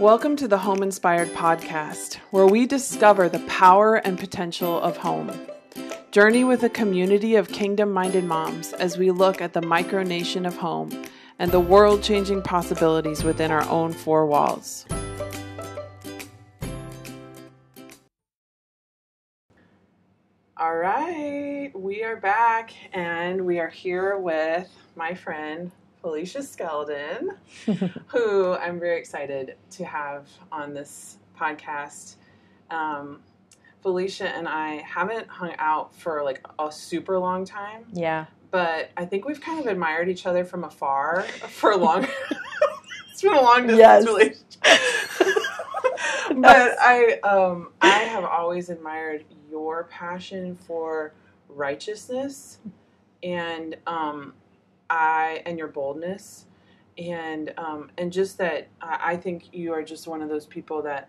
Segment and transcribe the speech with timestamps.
[0.00, 5.30] Welcome to the Home Inspired Podcast, where we discover the power and potential of home.
[6.10, 10.56] Journey with a community of kingdom minded moms as we look at the micronation of
[10.56, 10.90] home
[11.38, 14.84] and the world changing possibilities within our own four walls.
[20.56, 25.70] All right, we are back and we are here with my friend
[26.04, 27.28] Felicia Skeldon,
[28.08, 32.16] who I'm very excited to have on this podcast.
[32.70, 33.22] Um,
[33.82, 38.26] Felicia and I haven't hung out for like a super long time, Yeah.
[38.50, 42.06] but I think we've kind of admired each other from afar for a long.
[43.10, 44.04] it's been a long distance Yes.
[44.06, 44.44] relationship.
[46.36, 51.14] but I, um, I have always admired your passion for
[51.48, 52.58] righteousness,
[53.22, 54.34] and um,
[54.90, 56.46] I and your boldness,
[56.98, 60.82] and um, and just that I, I think you are just one of those people
[60.82, 61.08] that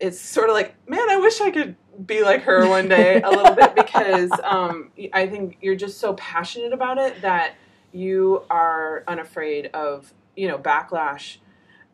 [0.00, 1.76] it's sort of like, man, I wish I could
[2.06, 6.14] be like her one day a little bit because um, I think you're just so
[6.14, 7.54] passionate about it that
[7.92, 11.36] you are unafraid of you know backlash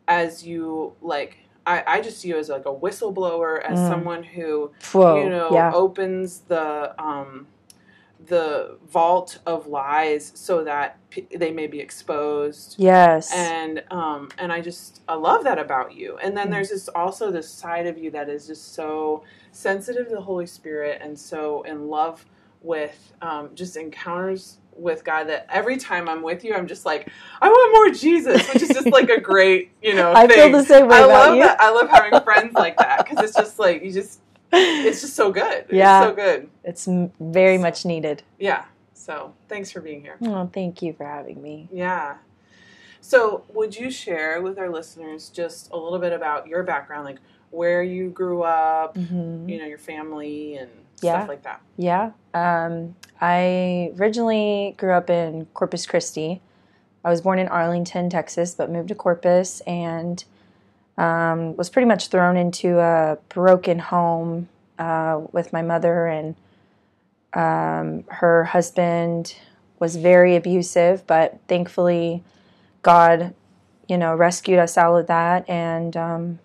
[0.07, 1.37] as you like.
[1.63, 3.87] I, I just see you as like a whistleblower, as Mm.
[3.87, 5.23] someone who Whoa.
[5.23, 5.71] you know yeah.
[5.73, 7.45] opens the um,
[8.27, 13.31] the vault of lies so that p- they may be exposed yes.
[13.33, 16.17] and um, and I just I love that about you.
[16.21, 16.51] And then Mm.
[16.51, 20.45] there's this also this side of you that is just so sensitive to the Holy
[20.45, 22.25] Spirit and so in love
[22.61, 27.09] with um, just encounters with God that every time I'm with you, I'm just like
[27.41, 30.13] I want more Jesus, which is just like a great you know.
[30.13, 31.41] I feel the same way I love you.
[31.43, 31.59] that.
[31.59, 34.19] I love having friends like that because it's just like you just
[34.51, 35.65] it's just so good.
[35.69, 36.01] Yeah.
[36.01, 36.49] it's so good.
[36.63, 36.87] It's
[37.19, 38.23] very much needed.
[38.39, 38.65] Yeah.
[38.93, 40.17] So thanks for being here.
[40.21, 41.67] Oh, thank you for having me.
[41.71, 42.17] Yeah.
[43.03, 47.17] So, would you share with our listeners just a little bit about your background, like
[47.49, 50.69] where you grew up, hmm you know, your family and
[51.01, 51.17] Yeah.
[51.17, 51.61] stuff like that?
[51.77, 52.11] Yeah.
[52.35, 56.41] Um, I originally grew up in Corpus Christi.
[57.03, 60.23] I was born in Arlington, Texas, but moved to Corpus and
[60.97, 66.35] um, was pretty much thrown into a broken home uh, with my mother and
[67.33, 69.35] um, her husband
[69.79, 72.23] was very abusive, but thankfully
[72.81, 73.33] God,
[73.87, 75.49] you know, rescued us out of that.
[75.49, 76.39] And um,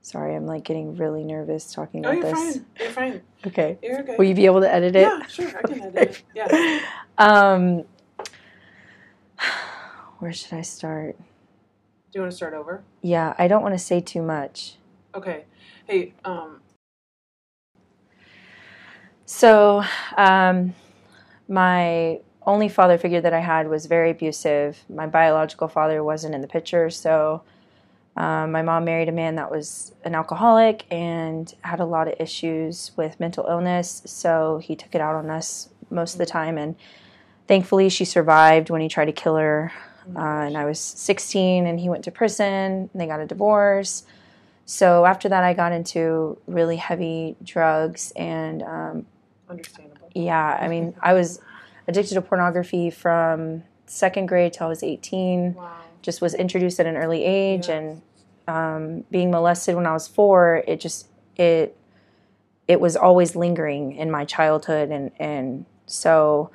[0.00, 2.56] sorry, I'm like getting really nervous talking Oh, about you're this.
[2.56, 2.66] fine.
[2.78, 3.22] You're fine.
[3.46, 3.78] Okay.
[3.82, 4.16] You're okay.
[4.16, 5.00] Will you be able to edit it?
[5.02, 5.48] yeah, sure.
[5.58, 6.22] I can edit it.
[6.34, 6.80] Yeah.
[7.18, 7.84] Um,
[10.18, 11.16] where should I start?
[12.12, 12.82] Do you want to start over?
[13.00, 14.76] Yeah, I don't want to say too much.
[15.14, 15.44] Okay.
[15.86, 16.60] Hey, um,
[19.34, 19.82] So,
[20.18, 20.74] um,
[21.48, 24.84] my only father figure that I had was very abusive.
[24.90, 27.42] My biological father wasn't in the picture, so
[28.14, 32.14] um, my mom married a man that was an alcoholic and had a lot of
[32.20, 34.02] issues with mental illness.
[34.04, 36.76] So he took it out on us most of the time, and
[37.48, 39.72] thankfully she survived when he tried to kill her.
[40.16, 42.88] Uh, and I was 16, and he went to prison.
[42.92, 44.04] And they got a divorce.
[44.66, 49.06] So after that, I got into really heavy drugs and um,
[49.48, 50.10] understandable.
[50.14, 51.40] yeah, I mean, I was
[51.88, 55.54] addicted to pornography from second grade till I was 18.
[55.54, 55.72] Wow.
[56.00, 57.76] Just was introduced at an early age, Yeah.
[57.76, 58.02] and
[58.48, 61.76] um, being molested when I was four, it just it
[62.68, 66.50] it was always lingering in my childhood, and and so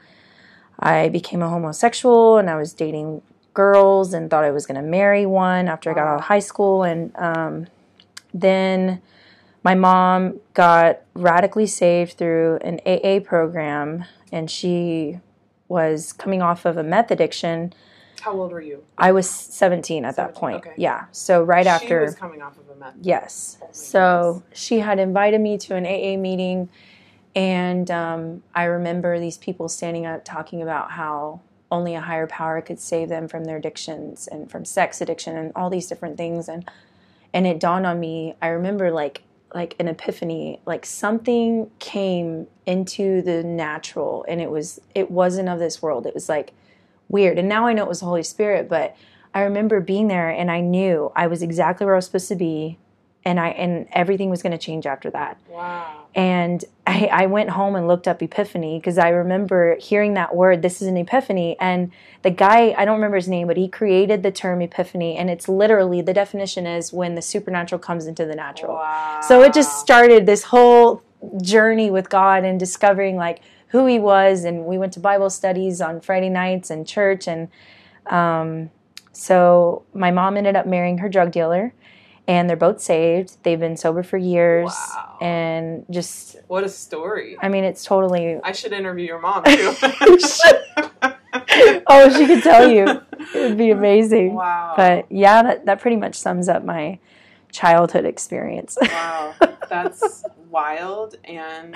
[0.79, 3.22] I became a homosexual, and I was dating
[3.57, 6.38] girls, and thought I was going to marry one after I got out of high
[6.51, 7.66] school, and um,
[8.31, 9.01] then
[9.63, 15.19] my mom got radically saved through an AA program, and she
[15.67, 17.73] was coming off of a meth addiction.
[18.22, 18.84] How old were you?
[18.96, 20.57] I was 17 at that point.
[20.57, 20.73] okay.
[20.78, 21.06] Yeah.
[21.12, 22.94] So right She after She was coming off of a meth.
[23.01, 23.57] Yes.
[23.59, 26.69] Oh So she had invited me to an AA meeting,
[27.35, 31.41] and um, I remember these people standing up talking about how
[31.72, 35.52] only a higher power could save them from their addictions and from sex addiction and
[35.55, 36.47] all these different things.
[36.47, 36.69] And
[37.34, 38.35] and it dawned on me.
[38.41, 39.23] I remember like
[39.53, 45.59] like an epiphany, like something came into the natural, and it was it wasn't of
[45.59, 46.05] this world.
[46.05, 46.53] It was like
[47.09, 47.37] weird.
[47.37, 48.96] And now I know it was the Holy Spirit, but
[49.34, 52.35] I remember being there and I knew I was exactly where I was supposed to
[52.35, 52.78] be
[53.28, 55.38] and I and everything was going to change after that.
[55.50, 56.06] Wow.
[56.16, 60.62] And I, I went home and looked up epiphany because I remember hearing that word.
[60.62, 61.91] This is an epiphany, and
[62.22, 65.50] the guy I don't remember his name, but he created the term epiphany, and it's
[65.50, 68.76] literally the definition is when the supernatural comes into the natural.
[68.76, 69.20] Wow.
[69.28, 71.03] So it just started this whole
[71.41, 74.46] journey with God and discovering like who He was.
[74.46, 77.28] And we went to Bible studies on Friday nights and church.
[77.28, 77.50] And
[78.06, 78.70] um,
[79.12, 81.74] So my mom ended up marrying her drug dealer,
[82.28, 83.38] and they're both saved.
[83.44, 85.18] They've been sober for years, Wow.
[85.22, 87.38] and just What a story.
[87.41, 88.40] I mean, it's totally.
[88.44, 89.74] I should interview your mom too.
[91.88, 92.85] oh, she could tell you.
[93.34, 94.34] It would be amazing.
[94.34, 94.74] Wow.
[94.78, 97.00] But yeah, that, that pretty much sums up my
[97.52, 98.78] childhood experience.
[98.82, 99.34] wow.
[99.70, 101.76] That's wild and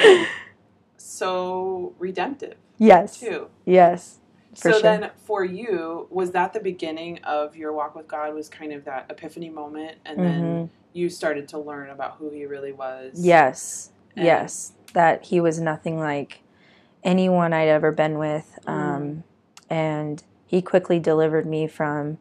[0.98, 3.19] so redemptive yes.
[3.19, 3.48] too.
[3.65, 4.19] Yes.
[4.53, 4.81] So sure.
[4.81, 8.83] then for you, was that the beginning of your walk with God was kind of
[8.86, 10.69] that epiphany moment and then Mhm.
[10.94, 13.13] you started to learn about who he really was?
[13.25, 13.92] Yes.
[14.15, 14.74] Yes.
[14.94, 16.42] That he was nothing like
[17.03, 18.59] anyone I'd ever been with.
[18.68, 18.71] Mm.
[18.74, 19.24] Um,
[19.69, 22.18] and he quickly delivered me from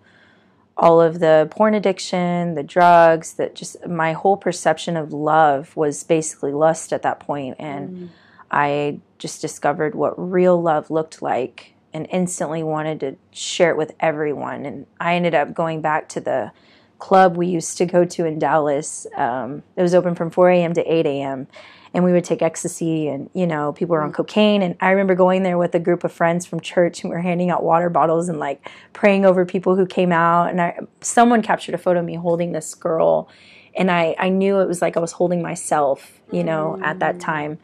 [0.77, 6.05] all of the porn addiction, the drugs, that just my whole perception of love was
[6.05, 7.57] basically lust at that point.
[7.59, 8.09] And Mm.
[8.53, 13.93] I just discovered what real love looked like and instantly wanted to share it with
[14.01, 14.65] everyone.
[14.65, 16.53] And I ended up going back to the
[16.99, 19.07] club we used to go to in Dallas.
[19.17, 20.75] Um, it was open from 4 a.m.
[20.75, 21.49] to 8 a.m.
[21.93, 24.63] And we would take ecstasy, and you know, people were on cocaine.
[24.63, 27.23] And I remember going there with a group of friends from church, and we were
[27.23, 30.51] handing out water bottles and like praying over people who came out.
[30.51, 33.29] And I, someone captured a photo of me holding this girl,
[33.75, 37.19] and I, I knew it was like I was holding myself, you know, at that
[37.19, 37.59] time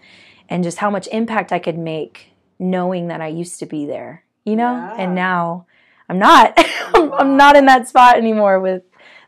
[0.48, 4.24] and just how much impact I could make knowing that I used to be there,
[4.44, 4.72] you know?
[4.72, 4.96] Yeah.
[4.98, 5.66] And now
[6.08, 6.54] I'm not.
[6.94, 8.82] I'm, I'm not in that spot anymore with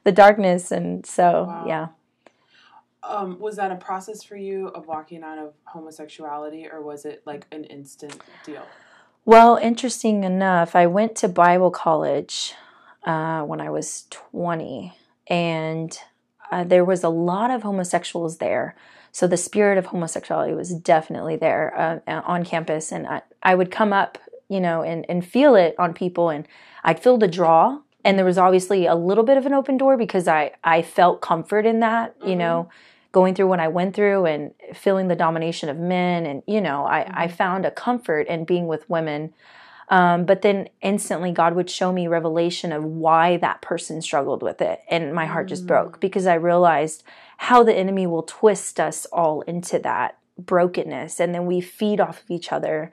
[0.05, 0.71] the darkness.
[0.71, 1.65] And so, Wow.
[1.67, 1.87] yeah.
[3.03, 7.23] Um, was that a process for you of walking out of homosexuality or was it
[7.25, 8.63] like an instant deal?
[9.25, 12.55] Well, interesting enough, I went to Bible college
[13.05, 14.95] uh, when I was 20,
[15.27, 15.99] and
[16.51, 18.75] uh, there was a lot of homosexuals there.
[19.19, 23.73] So the spirit of homosexuality was definitely there uh, on campus, and I, I would
[23.73, 24.17] come up,
[24.49, 26.47] you know, and, and feel it on people, and
[26.85, 27.81] I'd feel the draw.
[28.05, 31.21] And there was obviously a little bit of an open door because I, I felt
[31.21, 32.39] comfort in that, you Mhm.
[32.39, 32.69] know,
[33.11, 36.25] going through what I went through and feeling the domination of men.
[36.25, 39.35] And, you know, I, I found a comfort in being with women.
[39.91, 44.61] Um, but then instantly, God would show me revelation of why that person struggled with
[44.61, 44.81] it.
[44.89, 45.69] And my heart just Mm.
[45.69, 47.03] broke because I realized
[47.39, 51.21] how the enemy will twist us all into that brokenness.
[51.21, 52.93] And then we feed off of each other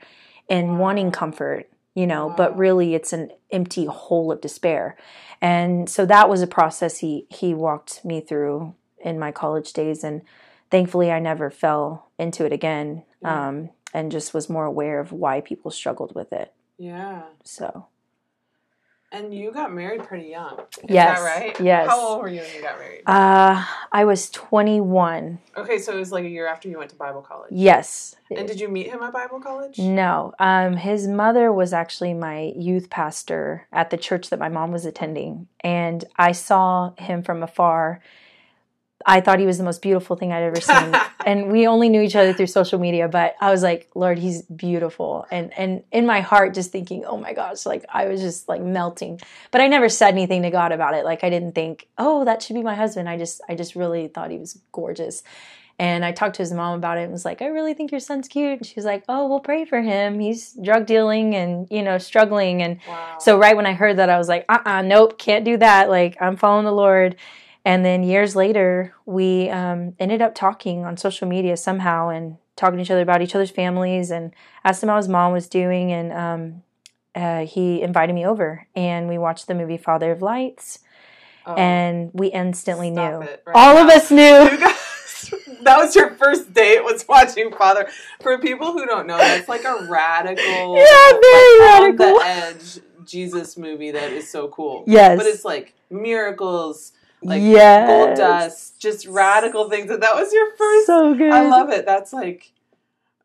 [0.49, 4.95] and wanting comfort, you know, but really it's an empty hole of despair.
[5.41, 10.03] And so that was a process he, he walked me through in my college days.
[10.03, 10.21] And
[10.69, 15.41] thankfully, I never fell into it again um, and just was more aware of why
[15.41, 16.53] people struggled with it.
[16.77, 17.23] Yeah.
[17.43, 17.87] So,
[19.11, 20.59] And you got married pretty young.
[20.59, 21.59] Is Yes, that right?
[21.61, 21.87] yes.
[21.87, 23.01] How old were you when you got married?
[23.05, 25.39] uh, I was 21.
[25.55, 27.51] okay, so it was like a year after you went to Bible college.
[27.51, 28.15] Yes.
[28.35, 29.79] And did you meet him at Bible college?
[29.79, 30.33] No.
[30.39, 34.85] Um, his mother was actually my youth pastor at the church that my mom was
[34.85, 35.47] attending.
[35.61, 38.01] And I saw him from afar.
[39.05, 40.95] I thought he was the most beautiful thing I'd ever seen.
[41.25, 44.41] and we only knew each other through social media, but I was like, Lord, he's
[44.43, 45.27] beautiful.
[45.31, 48.61] And and in my heart, just thinking, oh my gosh, like I was just like
[48.61, 49.19] melting.
[49.51, 51.05] But I never said anything to God about it.
[51.05, 53.07] Like I didn't think, oh, that should be my husband.
[53.07, 55.21] I just I just really thought he was gorgeous.
[55.77, 57.99] And I talked to his mom about it and was like, I really think your
[57.99, 58.59] son's cute.
[58.59, 60.19] And she was like, Oh, we'll pray for him.
[60.19, 62.63] He's drug dealing and, you know, struggling.
[62.63, 63.17] And Wow.
[63.19, 65.89] so right when I heard that, I was like, uh uh nope, can't do that.
[65.89, 67.17] Like, I'm following the Lord.
[67.65, 72.77] And then years later, we um, ended up talking on social media somehow and talking
[72.77, 74.31] to each other about each other's families and
[74.63, 75.91] asked him how his mom was doing.
[75.91, 76.63] And um,
[77.15, 80.79] uh, he invited me over and we watched the movie Father of Lights.
[81.47, 83.01] Oh, And we instantly knew.
[83.01, 84.17] right All of us knew.
[84.57, 87.87] Guys, that was your first date was watching Father.
[88.21, 92.05] For people who don't know, that's like a radical, Yeah, very like, radical.
[92.07, 94.83] on the edge Jesus movie that is so cool.
[94.87, 95.17] Yes.
[95.17, 96.93] but it's like miracles,
[97.25, 97.87] like yes.
[97.87, 99.89] gold dust, just radical things.
[99.91, 100.87] And that was your first.
[100.87, 101.31] So good.
[101.31, 101.85] I love it.
[101.85, 102.51] That's like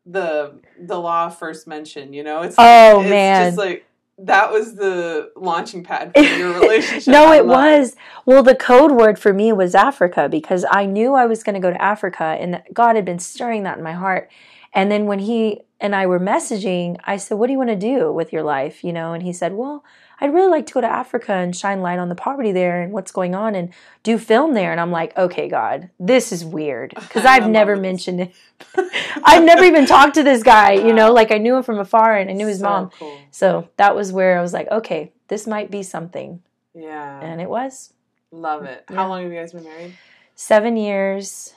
[0.05, 2.13] the the law first mention.
[2.13, 3.47] You know, it's Oh, it's man.
[3.47, 3.85] just like
[4.17, 7.11] that was the launching pad for your relationship.
[7.11, 7.95] no, it was.
[8.25, 11.59] Well, the code word for me was Africa because I knew I was going to
[11.59, 14.29] go to Africa and that God had been stirring that in my heart.
[14.73, 17.75] And then when he and I were messaging, I said, What do you want to
[17.75, 18.83] do with your life?
[18.83, 19.83] You know, and he said, Well,
[20.21, 22.93] I'd really like to go to Africa and shine light on the poverty there and
[22.93, 23.73] what's going on and
[24.03, 24.71] do film there.
[24.71, 28.31] And I'm like, Okay, God, this is weird because I've never mentioned it.
[29.23, 32.15] I've never even talked to this guy, you know, like I knew him from afar
[32.15, 32.89] and I knew his So mom.
[32.99, 33.17] Cool.
[33.31, 36.41] So that was where I was like, Okay, this might be something.
[36.75, 37.91] Yeah, And it was.
[38.31, 38.85] love it.
[38.89, 38.95] Yeah.
[38.95, 39.93] How long have you guys been married?
[40.35, 41.53] seven years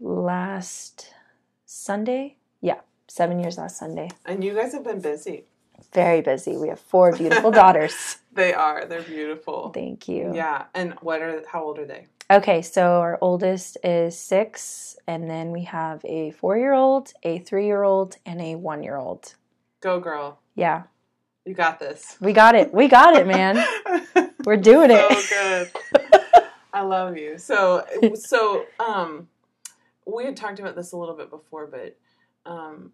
[0.00, 1.12] last
[1.64, 2.36] Sunday.
[2.60, 4.10] Yeah, seven years last Sunday.
[4.24, 5.44] And you guys have been busy.
[5.92, 6.56] Very busy.
[6.56, 8.18] We have four beautiful daughters.
[8.32, 8.84] They are.
[8.86, 9.70] They're beautiful.
[9.72, 10.32] Thank you.
[10.34, 10.64] Yeah.
[10.74, 12.06] And what are how old are they?
[12.30, 17.38] Okay, so our oldest is six, and then we have a four year old, a
[17.38, 19.34] three year old, and a one year old.
[19.80, 20.40] Go girl.
[20.56, 20.84] Yeah,
[21.44, 22.16] You got this.
[22.20, 22.74] we got it.
[22.74, 23.64] We got it, man.
[24.44, 25.72] We're doing so it.
[25.92, 26.42] good.
[26.72, 27.38] I love you.
[27.38, 29.28] So so um
[30.04, 31.96] we had talked about this a little bit before, but
[32.50, 32.90] um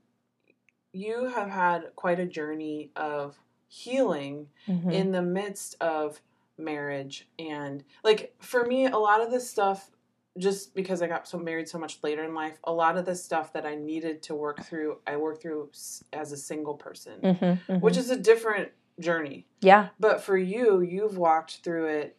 [0.92, 4.92] you have had quite a journey of healing Mhm.
[4.92, 6.20] in the midst of
[6.58, 9.90] marriage and like for me a lot of this stuff
[10.38, 13.14] just because I got so married so much later in life, a lot of the
[13.14, 15.70] stuff that I needed to work through, I worked through
[16.14, 17.80] as a single person, Mhm, mhm.
[17.82, 19.46] which is a different journey.
[19.60, 19.88] yeah.
[20.00, 22.16] But for you, you've walked through it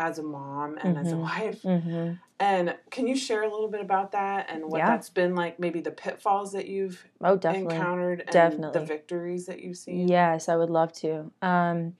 [0.00, 1.20] as a mom and as a Mhm.
[1.20, 1.62] wife.
[1.62, 4.86] hmm And can you share a little bit about that and what Yeah.
[4.86, 5.58] that's been like?
[5.60, 7.76] Maybe the pitfalls that you've Oh, definitely.
[7.76, 8.80] encountered and Definitely.
[8.80, 10.08] the victories that you've seen.
[10.08, 11.30] Yes, I would love to.
[11.42, 11.96] Um,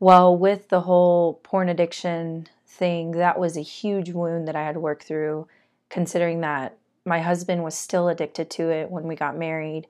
[0.00, 4.72] well, with the whole porn addiction thing, that was a huge wound that I had
[4.74, 5.48] to work through,
[5.90, 9.86] considering that my husband was still addicted to it when we got married.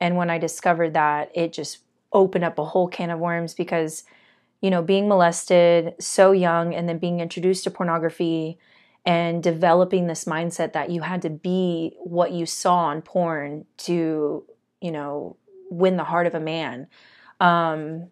[0.00, 1.78] And when I discovered that, it just
[2.12, 4.02] opened up a whole can of worms because,
[4.66, 8.58] you know, being molested so young and then being introduced to pornography
[9.04, 14.42] and developing this mindset that you had to be what you saw on porn to,
[14.80, 15.36] you know,
[15.70, 16.88] win the heart of a man.
[17.38, 18.08] Um,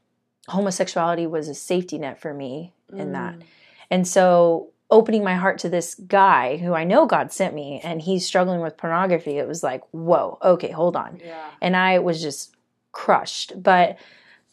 [0.47, 3.35] homosexuality was a safety net for me in that.
[3.35, 3.43] Mm.
[3.91, 8.01] And so opening my heart to this guy who I know God sent me and
[8.01, 11.19] he's struggling with pornography, it was like, whoa, okay, hold on.
[11.21, 11.51] Yeah.
[11.61, 12.55] And I was just
[12.93, 13.61] crushed.
[13.61, 13.99] But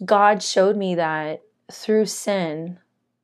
[0.03, 2.79] God showed me that through sin,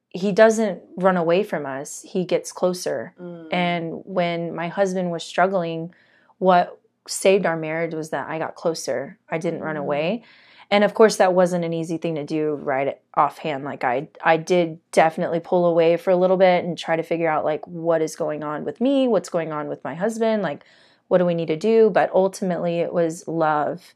[0.10, 3.14] he doesn't run away from us, he gets closer.
[3.20, 3.54] Mm.
[3.54, 5.94] And when my husband was struggling,
[6.40, 9.18] what saved our marriage was that I got closer.
[9.30, 9.80] I didn't run Mm.
[9.82, 10.24] away.
[10.70, 13.64] And of course that wasn't an easy thing to do right offhand.
[13.64, 17.30] Like I I did definitely pull away for a little bit and try to figure
[17.30, 20.66] out like what is going on with me, what's going on with my husband, like
[21.08, 21.90] what do we need to do?
[21.90, 23.94] But ultimately it was love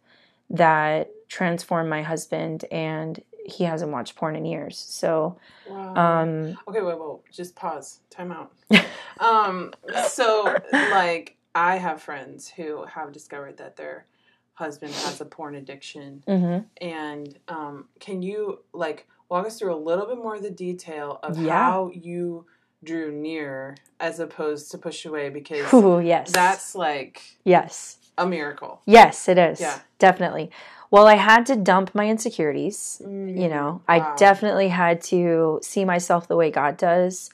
[0.50, 4.77] that transformed my husband and he hasn't watched porn in years.
[4.77, 5.95] So wow.
[5.95, 8.00] um Okay, wait, wait, just pause.
[8.10, 8.51] Time out.
[9.19, 9.74] um,
[10.07, 14.05] so like I have friends who have discovered that their
[14.53, 16.63] husband has a porn addiction mhm.
[16.79, 21.19] and um, can you like walk us through a little bit more of the detail
[21.24, 21.51] of Yeah.
[21.71, 22.45] how you
[22.83, 26.31] drew near as opposed to push away because Ooh, yes.
[26.31, 27.98] that's like yes.
[28.17, 28.81] a miracle.
[28.86, 29.62] Yes, it is.
[29.62, 29.79] Yeah.
[30.00, 30.51] Definitely.
[30.91, 33.01] Well, I had to dump my insecurities.
[33.39, 37.29] You know, I definitely had to see myself the way God does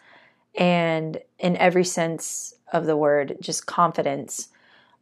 [0.55, 4.49] and in every sense of the word, just confidence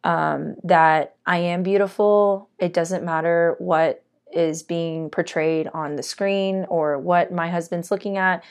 [0.06, 2.50] um, that I am beautiful.
[2.58, 8.18] It doesn't matter what is being portrayed on the screen or what my husband's looking
[8.18, 8.44] at.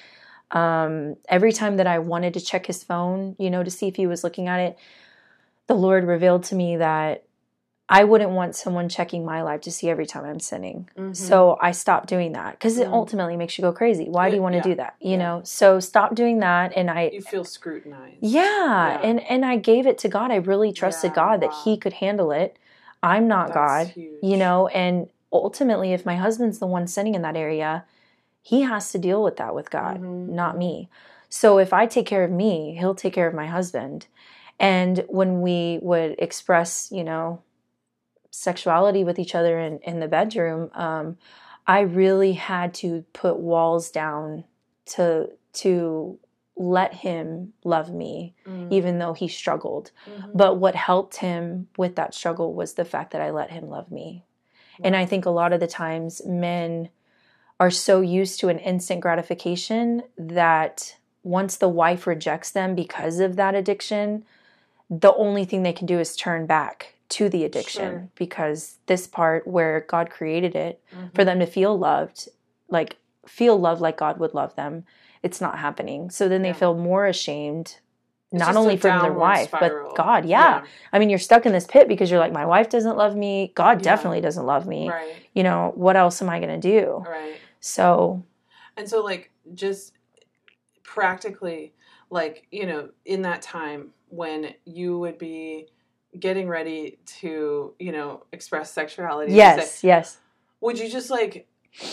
[0.51, 3.97] Um, every time that I wanted to check his phone, you know, to see if
[3.97, 4.79] he was looking at it,
[5.67, 7.25] the Lord revealed to me that
[7.89, 10.89] I wouldn't want someone checking my life to see every time I'm sinning.
[10.97, 11.15] Mhm.
[11.15, 12.95] So I stopped doing that because it Mhm.
[12.95, 14.09] ultimately makes you go crazy.
[14.09, 14.63] Why do you want to Yeah.
[14.63, 14.95] do that?
[15.01, 15.17] You Yeah.
[15.19, 16.73] know, so stop doing that.
[16.75, 18.17] And I, you feel scrutinized.
[18.21, 18.41] yeah,
[18.93, 19.01] Yeah.
[19.03, 20.31] and and I gave it to God.
[20.31, 21.53] I really trusted God that.
[21.53, 22.59] He could handle it.
[23.03, 24.19] I'm not That's God, huge.
[24.23, 24.69] you know.
[24.69, 27.85] And ultimately, if my husband's the one sinning in that area,
[28.41, 30.29] he has to deal with that with God, Mhm.
[30.31, 30.89] not me.
[31.29, 34.07] So if I take care of me, He'll take care of my husband.
[34.59, 37.41] And when we would express, you know,
[38.35, 41.17] sexuality with each other in, in the bedroom, um,
[41.67, 44.45] I really had to put walls down
[44.87, 46.19] to to
[46.57, 48.71] let him love me, Mm.
[48.73, 49.91] even though he struggled.
[50.07, 50.31] Mhm.
[50.35, 53.91] But what helped him with that struggle was the fact that I let him love
[53.91, 54.25] me.
[54.83, 56.89] And I think a lot of the times men
[57.61, 63.37] are so used to an instant gratification that once the wife rejects them because of
[63.37, 64.25] that addiction,
[64.91, 68.09] the only thing they can do is turn back to the addiction Sure.
[68.15, 71.15] because this part where God created it Mhm.
[71.15, 72.29] for them to feel loved,
[72.69, 72.97] like
[73.27, 74.85] feel love like God would love them,
[75.23, 76.11] it's not happening.
[76.11, 76.55] So then they Yeah.
[76.55, 77.79] feel more ashamed.
[78.33, 79.91] It's not only from their wife, spiral.
[79.91, 80.25] but God.
[80.25, 80.65] Yeah.
[80.93, 83.53] I mean, you're stuck in this pit because you're like, my wife doesn't love me.
[83.55, 83.85] God Yeah.
[83.93, 84.89] definitely doesn't love me.
[84.91, 85.15] Right.
[85.35, 87.05] You know, what else am I going to do?
[87.09, 87.37] Right.
[87.61, 88.23] So,
[88.77, 89.93] And so, like, just
[90.83, 91.73] practically,
[92.11, 95.69] like, you know, in that time when you would be
[96.19, 100.19] getting ready to, you know, express sexuality, you say, yes, yes.
[100.61, 101.47] would you just like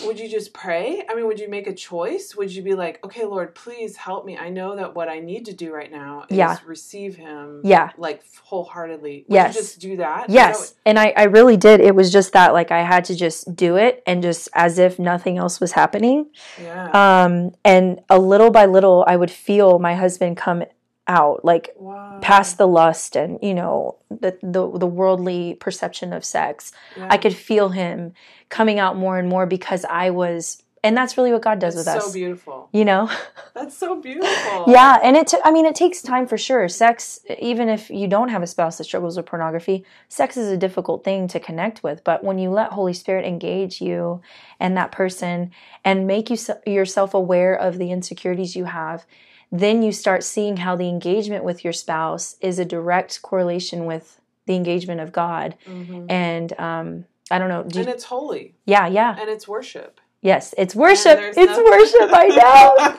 [0.06, 1.02] would you just pray?
[1.08, 2.36] I mean, would you make a choice?
[2.36, 4.38] Would you be like, okay, Lord, please help me?
[4.38, 6.56] I know that what I need to do right now is Yeah.
[6.64, 7.90] receive Him, Yeah.
[7.98, 9.24] like wholeheartedly.
[9.28, 9.54] Would Yes.
[9.56, 11.80] you just do that Yes, and I, I really did.
[11.80, 15.00] It was just that, like, I had to just do it and just as if
[15.00, 16.26] nothing else was happening.
[16.62, 17.24] yeah.
[17.24, 20.62] Um, and a little by little, I would feel my husband come
[21.08, 22.18] out, like, wow.
[22.22, 26.72] past the lust and, you know, the, the, the worldly perception of sex.
[26.96, 27.08] Yeah.
[27.10, 28.12] I could feel him
[28.48, 31.86] coming out more and more because I was, and that's really what God does That's
[31.86, 32.06] with so us.
[32.06, 32.68] So beautiful.
[32.72, 33.10] You know?
[33.54, 34.64] That's so beautiful.
[34.72, 35.26] Yeah, and it.
[35.26, 36.68] T- I mean, it takes time for sure.
[36.68, 40.56] Sex, even if you don't have a spouse that struggles with pornography, sex is a
[40.56, 42.02] difficult thing to connect with.
[42.04, 44.22] But when you let Holy Spirit engage you
[44.58, 45.50] and that person,
[45.84, 49.04] and make you se- yourself aware of the insecurities you have,
[49.52, 54.18] then you start seeing how the engagement with your spouse is a direct correlation with
[54.46, 55.54] the engagement of God.
[55.66, 56.10] Mhm.
[56.10, 57.62] And um, I don't know.
[57.62, 60.00] Do And you, it's holy, yeah, yeah, and it's worship.
[60.22, 60.54] yes.
[60.58, 61.18] It's worship.
[61.20, 62.10] It's worship.
[62.12, 62.26] I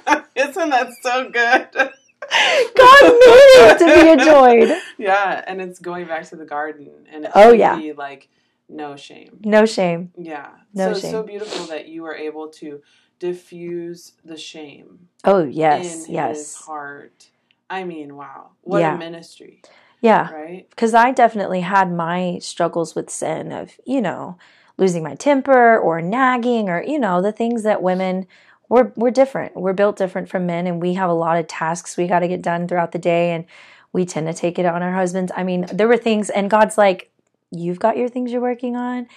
[0.15, 0.23] know.
[0.35, 1.67] Isn't that so good?
[1.73, 4.77] God made it to be enjoyed.
[4.97, 7.75] Yeah, and it's going back to the garden, and Oh, yeah.
[7.77, 8.29] be like
[8.69, 9.39] no shame.
[9.43, 10.11] No shame.
[10.17, 11.11] Yeah, No so shame.
[11.11, 12.81] so beautiful that you were able to
[13.19, 17.29] diffuse the shame Oh yes, in yes, his heart.
[17.69, 18.95] I mean, wow, what Yeah.
[18.95, 19.61] a ministry,
[20.01, 20.29] yeah.
[20.31, 20.69] right?
[20.69, 24.37] Because I definitely had my struggles with sin of you know
[24.77, 28.27] losing my temper or nagging or you know the things that women
[28.69, 29.55] we're we're different.
[29.55, 32.27] We're built different from men, and we have a lot of tasks we got to
[32.27, 33.45] get done throughout the day, and
[33.91, 35.31] we tend to take it on our husbands.
[35.35, 37.11] I mean, there were things, and God's like,
[37.51, 39.07] you've got your things you're working on,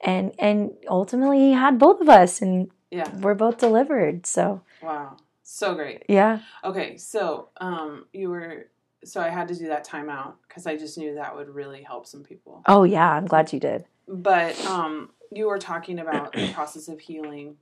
[0.00, 4.26] and and ultimately He had both of us, and Yeah, we're both delivered.
[4.26, 6.04] So wow, so great.
[6.08, 8.66] yeah, Okay, so um, you were
[9.04, 12.06] so I had to do that timeout because I just knew that would really help
[12.06, 12.62] some people.
[12.66, 13.86] oh yeah, I'm glad you did.
[14.06, 17.56] But um, you were talking about the process of healing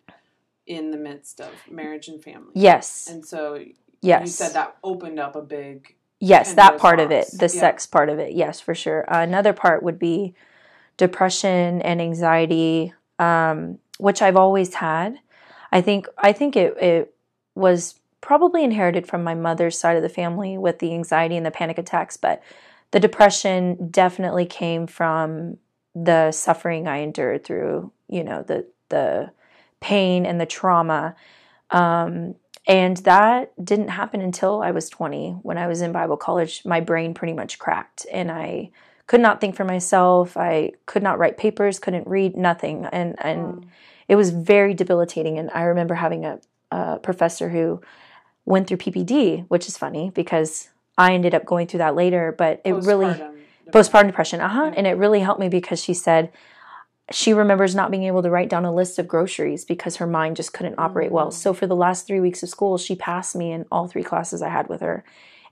[0.67, 2.51] in the midst of marriage and family.
[2.55, 3.65] Yes, And so
[4.03, 4.21] yes.
[4.23, 7.61] you said that opened up a big Yes, that part of it, the Yeah.
[7.61, 8.33] sex part of it.
[8.35, 9.11] Yes, for sure.
[9.11, 10.35] Uh, another part would be
[10.99, 15.19] depression and anxiety, um, which I've always had.
[15.73, 17.15] I think I think it it
[17.55, 21.51] was probably inherited from my mother's side of the family with the anxiety and the
[21.51, 22.43] panic attacks, but
[22.91, 25.57] the depression definitely came from
[25.95, 29.31] the suffering I endured through, you know, the the
[29.81, 31.15] pain and the trauma.
[31.71, 32.35] Um,
[32.67, 35.39] and that didn't happen until I was 20.
[35.43, 38.71] When I was in Bible college, my brain pretty much cracked and I
[39.07, 40.37] could not think for myself.
[40.37, 42.87] I could not write papers, couldn't read, nothing.
[42.93, 43.71] And and um,
[44.11, 45.39] it was very debilitating.
[45.39, 46.35] And I remember having a,
[46.71, 47.81] a professor who
[48.45, 50.69] went through PPD, which is funny because
[50.99, 53.37] I ended up going through that later, but it really postpartum
[53.75, 54.75] postpartum depression uh-huh Yeah.
[54.79, 56.33] and it really helped me because she said
[57.13, 60.35] she remembers not being able to write down a list of groceries because her mind
[60.41, 61.33] just couldn't operate well Mm.
[61.43, 64.43] so for the last three weeks of school she passed me in all three classes
[64.43, 65.05] i had with her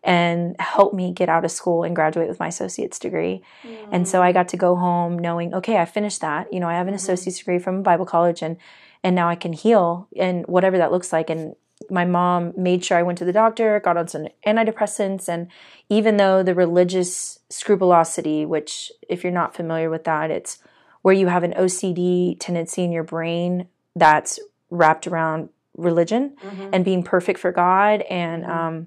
[0.04, 3.42] and helped me get out of school and graduate with my associate's degree
[3.90, 6.74] and so i got to go home knowing okay i finished that you know i
[6.74, 6.98] have an Mhm.
[6.98, 8.56] associate's degree from bible college and
[9.02, 11.54] and now i can heal and whatever that looks like and
[11.90, 15.48] my mom made sure i went to the doctor got on some antidepressants and
[15.88, 20.58] even though the religious scrupulosity, which, if you're not familiar with that, it's
[21.02, 24.38] where you have an OCD tendency in your brain that's
[24.70, 26.68] wrapped around religion Mhm.
[26.74, 28.02] and being perfect for God.
[28.02, 28.50] And Mhm.
[28.50, 28.86] um,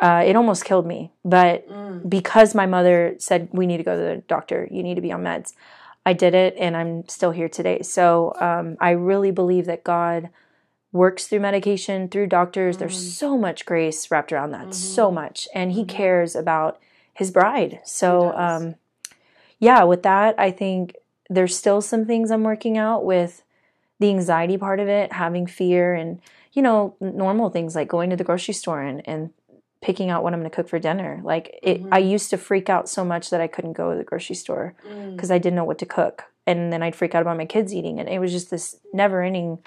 [0.00, 1.12] uh, it almost killed me.
[1.24, 2.08] But Mm.
[2.08, 5.12] because my mother said, we need to go to the doctor, you need to be
[5.12, 5.52] on meds,
[6.06, 7.82] I did it and I'm still here today.
[7.82, 10.30] So um, I really believe that God
[10.92, 12.78] works through medication, through doctors.
[12.78, 13.12] There's Mhm.
[13.18, 14.74] so much grace wrapped around that, Mhm.
[14.74, 15.48] so much.
[15.54, 15.88] And He Mhm.
[15.88, 16.78] cares about
[17.12, 17.80] His bride.
[17.84, 18.76] So, um,
[19.58, 20.96] yeah, with that, I think
[21.28, 23.42] there's still some things I'm working out with
[23.98, 26.20] the anxiety part of it, having fear, and,
[26.54, 29.30] you know, normal things like going to the grocery store and, and
[29.82, 31.20] picking out what I'm going to cook for dinner.
[31.24, 31.88] Like, it, Mhm.
[31.90, 34.74] I used to freak out so much that I couldn't go to the grocery store
[34.86, 35.16] Mm.
[35.16, 36.24] because I didn't know what to cook.
[36.46, 37.98] And then I'd freak out about my kids eating.
[37.98, 39.58] And it was just this never ending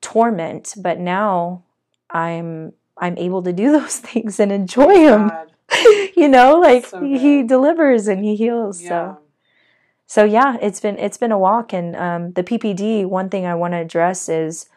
[0.00, 0.74] torment.
[0.76, 1.62] But now
[2.10, 5.30] I'm I'm able to do those things and enjoy them.
[6.14, 8.80] You know, like So he delivers and he heals.
[8.82, 8.88] Yeah.
[8.88, 9.18] So
[10.06, 11.72] so yeah, it's been it's been a walk.
[11.72, 13.04] And um, the PPD.
[13.06, 14.68] One thing I want to address is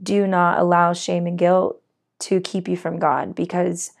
[0.00, 1.80] do not allow shame and guilt
[2.20, 3.92] to keep you from God because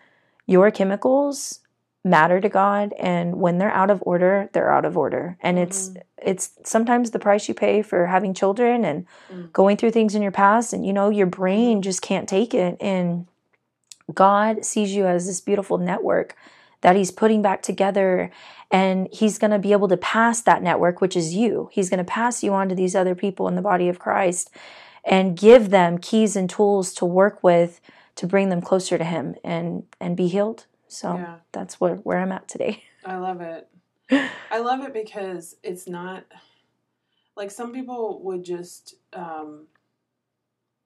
[0.46, 1.60] your chemicals
[2.06, 5.88] matter to God and when they're out of order they're out of order and it's
[5.90, 6.02] Mhm.
[6.18, 9.52] it's sometimes the price you pay for having children and Mm.
[9.52, 11.82] going through things in your past and you know your brain Mhm.
[11.82, 13.26] just can't take it and
[14.12, 16.36] God sees you as this beautiful network
[16.82, 18.30] that he's putting back together
[18.70, 21.98] and he's going to be able to pass that network which is you he's going
[21.98, 24.50] to pass you on to these other people in the body of christ
[25.06, 27.80] and give them keys and tools to work with
[28.16, 31.36] to bring them closer to him and and be healed so Yeah.
[31.52, 33.68] that's where, where i'm at today I love it.
[34.10, 36.24] I love it because it's not
[37.36, 39.66] like some people would just um,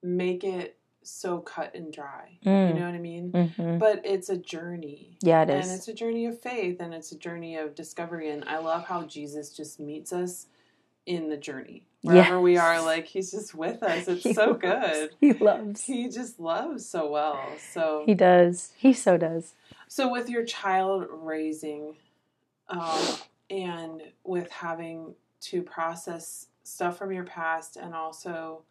[0.03, 2.37] make it so cut and dry.
[2.41, 2.75] You Mm.
[2.75, 3.31] know what I mean?
[3.31, 5.17] hmm But it's a journey.
[5.21, 8.29] yeah it And is it's a journey of faith and it's a journey of discovery.
[8.31, 10.47] And I love how Jesus just meets us
[11.05, 11.85] in the journey.
[12.01, 14.07] Wherever we are, like he's just with us.
[14.07, 15.09] It's He so loves- good.
[15.19, 17.41] he loves He just loves so well.
[17.73, 19.53] So he does he so does
[19.87, 21.95] so with your child raising,
[22.67, 23.01] um,
[23.49, 28.61] and with having to process stuff from your past and also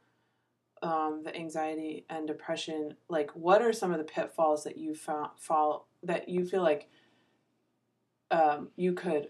[0.80, 5.30] um, the anxiety and depression, like what are some of the pitfalls that you found
[5.36, 6.88] fall that you feel like
[8.30, 9.28] um, you could,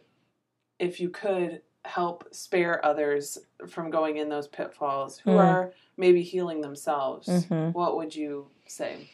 [0.79, 5.39] if you could help spare others from going in those pitfalls who Mm.
[5.41, 7.73] are maybe healing themselves, Mhm.
[7.75, 9.09] what would you say?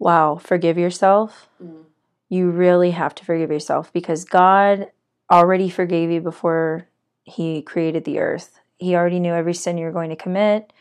[0.00, 1.84] wow forgive yourself Mm.
[2.28, 4.90] you really have to forgive yourself because God
[5.30, 6.88] already forgave you before
[7.22, 8.58] He created the earth.
[8.78, 10.72] He already knew every sin you're going to commit.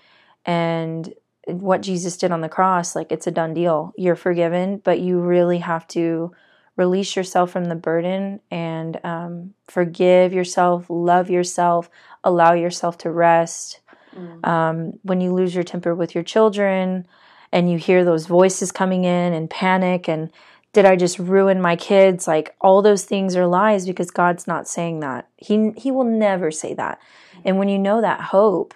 [0.46, 1.14] And
[1.48, 3.94] what Jesus did on the cross, like it's a done deal.
[3.96, 6.34] You're forgiven, but you really have to
[6.76, 11.90] release yourself from the burden and um, forgive yourself, love yourself,
[12.24, 13.80] allow yourself to rest.
[14.16, 14.48] Mm.
[14.48, 17.08] Um, when you lose your temper with your children
[17.52, 20.32] and you hear those voices coming in and panic and
[20.74, 22.28] did I just ruin my kids?
[22.28, 25.30] Like all those things are lies because God's not saying that.
[25.38, 27.00] He he will never say that.
[27.46, 28.74] And when you know that hope,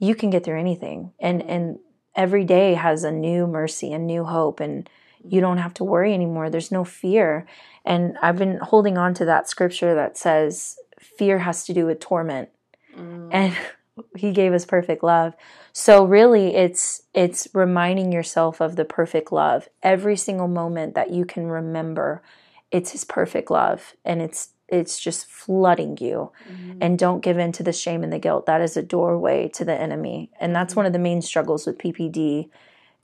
[0.00, 1.12] you can get through anything.
[1.20, 1.78] And and
[2.16, 4.90] every day has a new mercy a new hope and
[5.30, 6.50] you don't have to worry anymore.
[6.50, 7.46] There's no fear.
[7.84, 12.00] And I've been holding on to that scripture that says fear has to do with
[12.00, 12.50] torment.
[12.96, 13.28] Mm.
[13.32, 13.56] and
[14.16, 15.34] he gave us perfect love.
[15.72, 19.68] So really it's it's reminding yourself of the perfect love.
[19.82, 22.22] Every single moment that you can remember
[22.70, 23.94] it's his perfect love.
[24.04, 26.30] And it's it's just flooding you.
[26.52, 26.78] Mhm.
[26.80, 28.46] and don't give in to the shame and the guilt.
[28.46, 30.30] That is a doorway to the enemy.
[30.38, 32.50] And that's one of the main struggles with ppd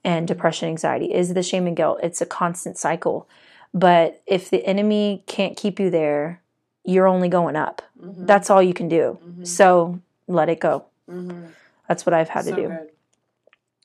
[0.04, 3.28] and depression anxiety is the shame and guilt it's a constant cycle
[3.72, 6.42] but if the enemy can't keep you there
[6.84, 8.26] you're only going up Mhm.
[8.26, 9.46] that's all you can do Mhm.
[9.46, 11.48] so let it go Mhm.
[11.88, 12.68] that's what I've had so to do.
[12.68, 12.90] good.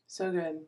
[0.08, 0.66] So good.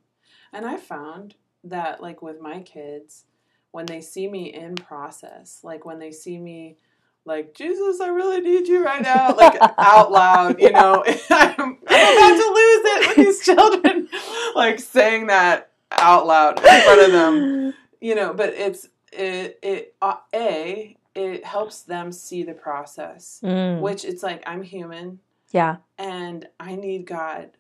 [0.54, 3.26] And I found that like with my kids,
[3.72, 6.78] when they see me in process, like when they see me
[7.25, 12.17] like Jesus, I really need you right now, like out loud, you know, I'm, I'm
[12.17, 14.10] about to lose it with these children,
[14.55, 18.34] like saying that out loud in front of them, you know.
[18.34, 24.23] But it's it it uh, a it helps them see the process, Mm, which it's
[24.23, 25.19] like I'm human
[25.51, 25.77] yeah.
[25.97, 27.51] and I need God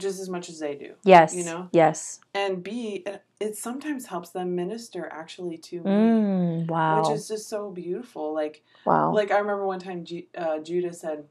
[0.00, 0.94] just as much as they do.
[1.04, 1.34] Yes.
[1.34, 1.68] You know?
[1.72, 2.20] Yes.
[2.34, 7.00] And B, it, it sometimes helps them minister actually to me, Mm, wow.
[7.00, 8.32] which is just so beautiful.
[8.34, 9.12] Like, wow.
[9.12, 11.24] like I remember one time Ju- uh, Judah said,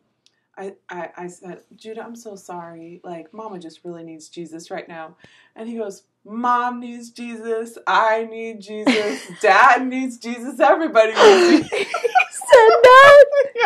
[0.58, 3.00] I, I, I said, Judah, I'm so sorry.
[3.04, 5.16] Like, Mama just really needs Jesus right now.
[5.56, 7.78] And he goes, Mom needs Jesus.
[7.88, 9.22] I need Jesus.
[9.42, 10.60] Dad needs Jesus.
[10.60, 11.70] Everybody needs Jesus.
[11.72, 13.26] said that.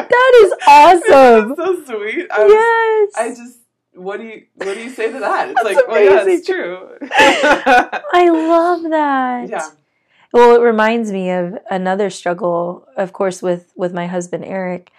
[0.10, 1.56] That is awesome.
[1.56, 2.28] so sweet.
[2.32, 3.12] I was, yes.
[3.18, 3.58] I just
[3.96, 5.50] what do you what do you say to that?
[5.50, 6.90] It's That's like, well, yeah, it's true.
[7.12, 9.50] I love that.
[9.50, 9.70] yeah.
[10.32, 14.92] Well, it reminds me of another struggle, of course, with with my husband Eric.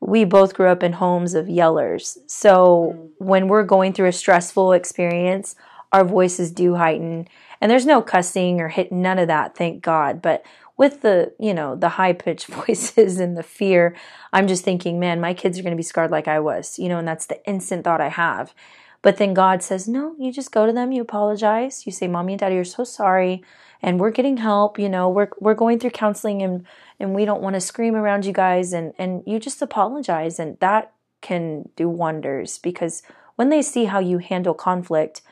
[0.00, 2.18] We both grew up in homes of yellers.
[2.26, 3.08] So Mm.
[3.18, 5.54] when we're going through a stressful experience,
[5.92, 7.28] our voices do heighten.
[7.60, 10.20] And there's no cussing or hit none of that, thank God.
[10.20, 10.44] But
[10.76, 13.96] with the, you know, the high pitched voices and the fear,
[14.32, 16.88] I'm just thinking, man, my kids are going to be scarred like I was, you
[16.88, 18.54] know, and that's the instant thought I have.
[19.02, 22.34] But then God says, no, you just go to them, you apologize, you say, Mommy
[22.34, 23.42] and Daddy you're so sorry,
[23.82, 26.64] and we're getting help, you know, we're we're going through counseling and
[27.00, 30.56] and we don't want to scream around you guys and and you just apologize and
[30.60, 33.02] that can do wonders because
[33.34, 35.22] when they see how you handle conflict,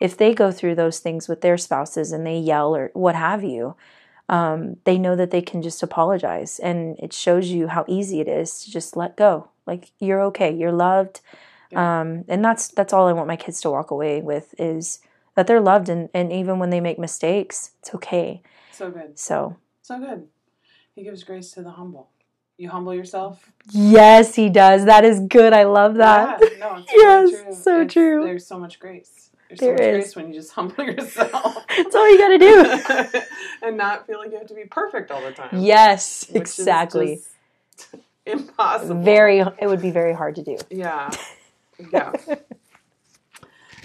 [0.00, 3.44] if they go through those things with their spouses and they yell or what have
[3.44, 3.76] you,
[4.30, 8.28] um, they know that they can just apologize and it shows you how easy it
[8.28, 9.48] is to just let go.
[9.66, 11.20] Like you're okay, you're loved.
[11.74, 15.00] Um, and that's that's all I want my kids to walk away with is
[15.34, 18.42] that they're loved and, and even when they make mistakes, it's okay.
[18.72, 19.18] So good.
[19.18, 20.26] So So good.
[20.94, 22.10] He gives grace to the humble.
[22.56, 23.50] You humble yourself.
[23.70, 24.84] Yes, he does.
[24.84, 25.52] That is good.
[25.52, 26.40] I love that.
[26.42, 27.54] Yeah, no, Yes, really true.
[27.54, 28.24] so It's- true.
[28.24, 29.29] There's so much grace.
[29.50, 29.94] There's There so much is.
[30.04, 31.64] grace when you just humble yourself.
[31.76, 33.20] That's all you got to do.
[33.66, 35.48] and not feel like you have to be perfect all the time.
[35.52, 37.20] yes, exactly.
[38.26, 39.02] impossible.
[39.02, 40.56] Very, it would be very hard to do.
[40.70, 41.10] Yeah.
[41.92, 42.12] Yeah.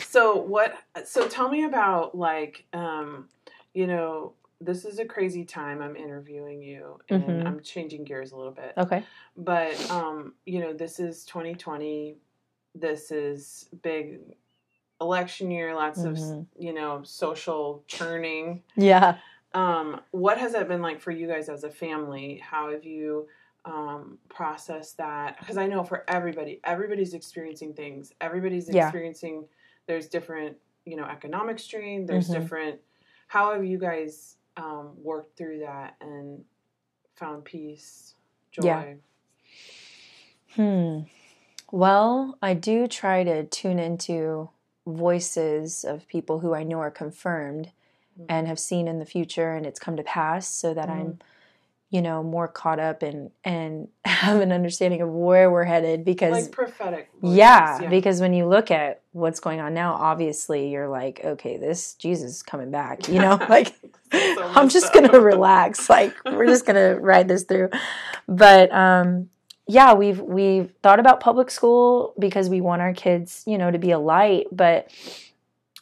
[0.08, 0.76] so what
[1.06, 3.30] so tell me about like um
[3.74, 7.48] you know this is a crazy time i'm interviewing you and Mhm.
[7.48, 9.04] i'm changing gears a little bit Okay.
[9.38, 12.18] but um you know this is 2020
[12.74, 14.20] this is big
[15.02, 16.46] election year lots of Mhm.
[16.58, 19.18] you know social churning Yeah.
[19.54, 22.38] um, what has that been like for you guys as a family?
[22.44, 23.28] How have you
[23.64, 25.40] um, processed that?
[25.40, 28.14] Because I know for everybody, everybody's experiencing things.
[28.22, 28.86] Everybody's Yeah.
[28.86, 29.48] experiencing.
[29.88, 32.06] There's different, you know, economic strain.
[32.06, 32.34] There's Mhm.
[32.34, 32.82] different.
[33.28, 36.46] How have you guys um, worked through that and
[37.16, 38.16] found peace,
[38.52, 38.64] joy?
[38.66, 38.94] Yeah.
[40.56, 41.00] Hmm.
[41.72, 44.50] Well, I do try to tune into
[44.86, 47.72] voices of people who I know are confirmed
[48.20, 48.26] Mhm.
[48.30, 51.20] and have seen in the future and it's come to pass so that I'm
[51.90, 56.32] you know more caught up and and have an understanding of where we're headed because
[56.32, 57.10] Like prophetic.
[57.22, 61.58] voices, yeah, because when you look at what's going on now obviously you're like okay
[61.58, 63.74] this Jesus is coming back you know like
[64.12, 64.94] So I'm just up.
[64.94, 65.90] gonna relax.
[65.90, 67.70] Like we're just gonna ride this through.
[68.28, 69.30] But um,
[69.68, 73.80] yeah, we've we've thought about public school because we want our kids, you know, to
[73.80, 74.48] be a light.
[74.52, 74.92] But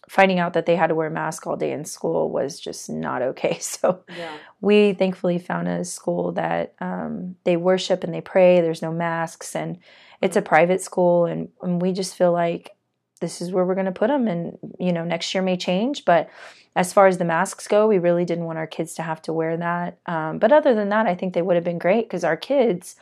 [0.08, 2.90] finding out that they had to wear a mask all day in school was just
[2.90, 3.58] not okay.
[3.62, 4.38] So yeah.
[4.62, 8.62] we thankfully found a school that um, they worship and they pray.
[8.62, 9.80] There's no masks, and
[10.22, 12.76] it's a private school, and, and we just feel like
[13.20, 14.28] this is where we're going to put them.
[14.28, 16.30] And you know, next year may change, but
[16.76, 19.34] as far as the masks go, we really didn't want our kids to have to
[19.34, 20.00] wear that.
[20.06, 22.96] Um, but other than that, I think they would have been great because our kids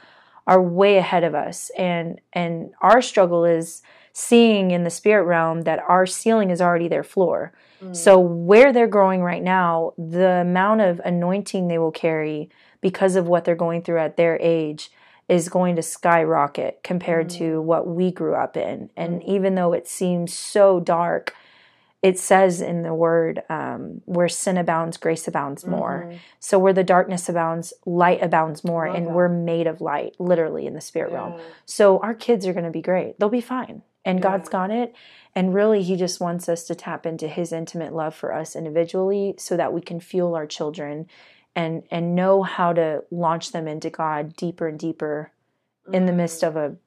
[0.48, 3.82] are way ahead of us, and and our struggle is
[4.14, 7.54] seeing in the spirit realm that our ceiling is already their floor.
[7.82, 7.96] Mm.
[7.96, 12.50] So where they're growing right now, the amount of anointing they will carry
[12.82, 14.92] because of what they're going through at their age
[15.30, 18.90] is going to skyrocket compared to what we grew up in.
[18.98, 21.34] And even though it seems so dark,
[22.02, 26.08] it says in the word, um, where sin abounds, grace abounds more.
[26.10, 26.18] Mhm.
[26.40, 29.14] So where the darkness abounds, light abounds more, Love and that.
[29.14, 31.40] we're made of light, literally in the spirit realm.
[31.66, 33.20] So our kids are going to be great.
[33.20, 33.84] They'll be fine.
[34.04, 34.24] And Yeah.
[34.24, 34.96] God's got it.
[35.36, 39.36] And really, He just wants us to tap into His intimate love for us individually
[39.38, 41.08] so that we can fuel our children
[41.56, 45.32] and, and know how to launch them into God deeper and deeper
[45.94, 46.78] in the midst of a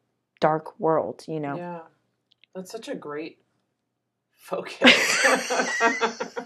[0.41, 1.57] dark world, you know?
[1.57, 1.81] Yeah.
[2.55, 3.39] That's such a great
[4.45, 5.25] focus.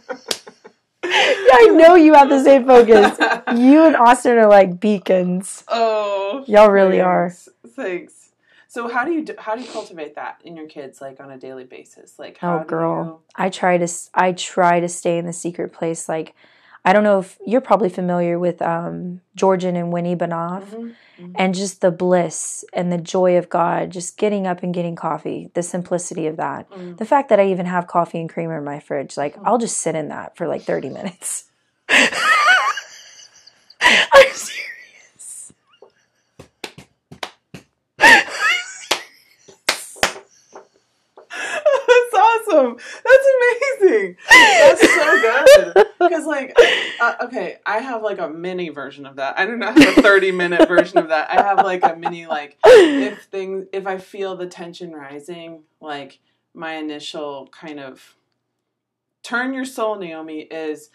[1.05, 3.17] Yeah, I know you have the same focus.
[3.57, 5.65] You and Austin are like beacons.
[5.69, 7.31] oh, Y'all really are.
[7.31, 7.49] thanks.
[7.75, 8.31] Thanks.
[8.67, 11.31] So how do you do, how do you cultivate that in your kids like on
[11.31, 12.19] a daily basis?
[12.19, 13.23] Like oh, how Oh, girl.
[13.35, 16.09] I try to I try to stay in the secret place.
[16.11, 16.35] Like
[16.85, 20.71] I don't know if you're probably familiar with um, Georgian and Winnie Banov.
[20.73, 21.33] you, Mhm.
[21.35, 25.51] and just the bliss and the joy of God, just getting up and getting coffee,
[25.55, 26.71] the simplicity of that.
[26.71, 26.97] Mm.
[26.97, 29.43] The fact that I even have coffee and creamer in my fridge, like Mm.
[29.45, 31.47] I'll just sit in that for like 30 minutes.
[31.89, 32.07] I'm
[34.33, 35.53] serious.
[41.31, 42.15] That's
[42.49, 42.77] awesome.
[43.05, 43.27] That's
[43.83, 44.17] amazing.
[44.29, 45.87] That's so good.
[45.99, 46.57] Because like,
[47.01, 49.37] uh, okay, I have like a mini version of that.
[49.37, 51.29] I do not have a thirty minute version of that.
[51.29, 56.21] I have like a mini like if things if I feel the tension rising, like
[56.55, 58.15] my initial kind of
[59.25, 60.91] turn your soul, Naomi, is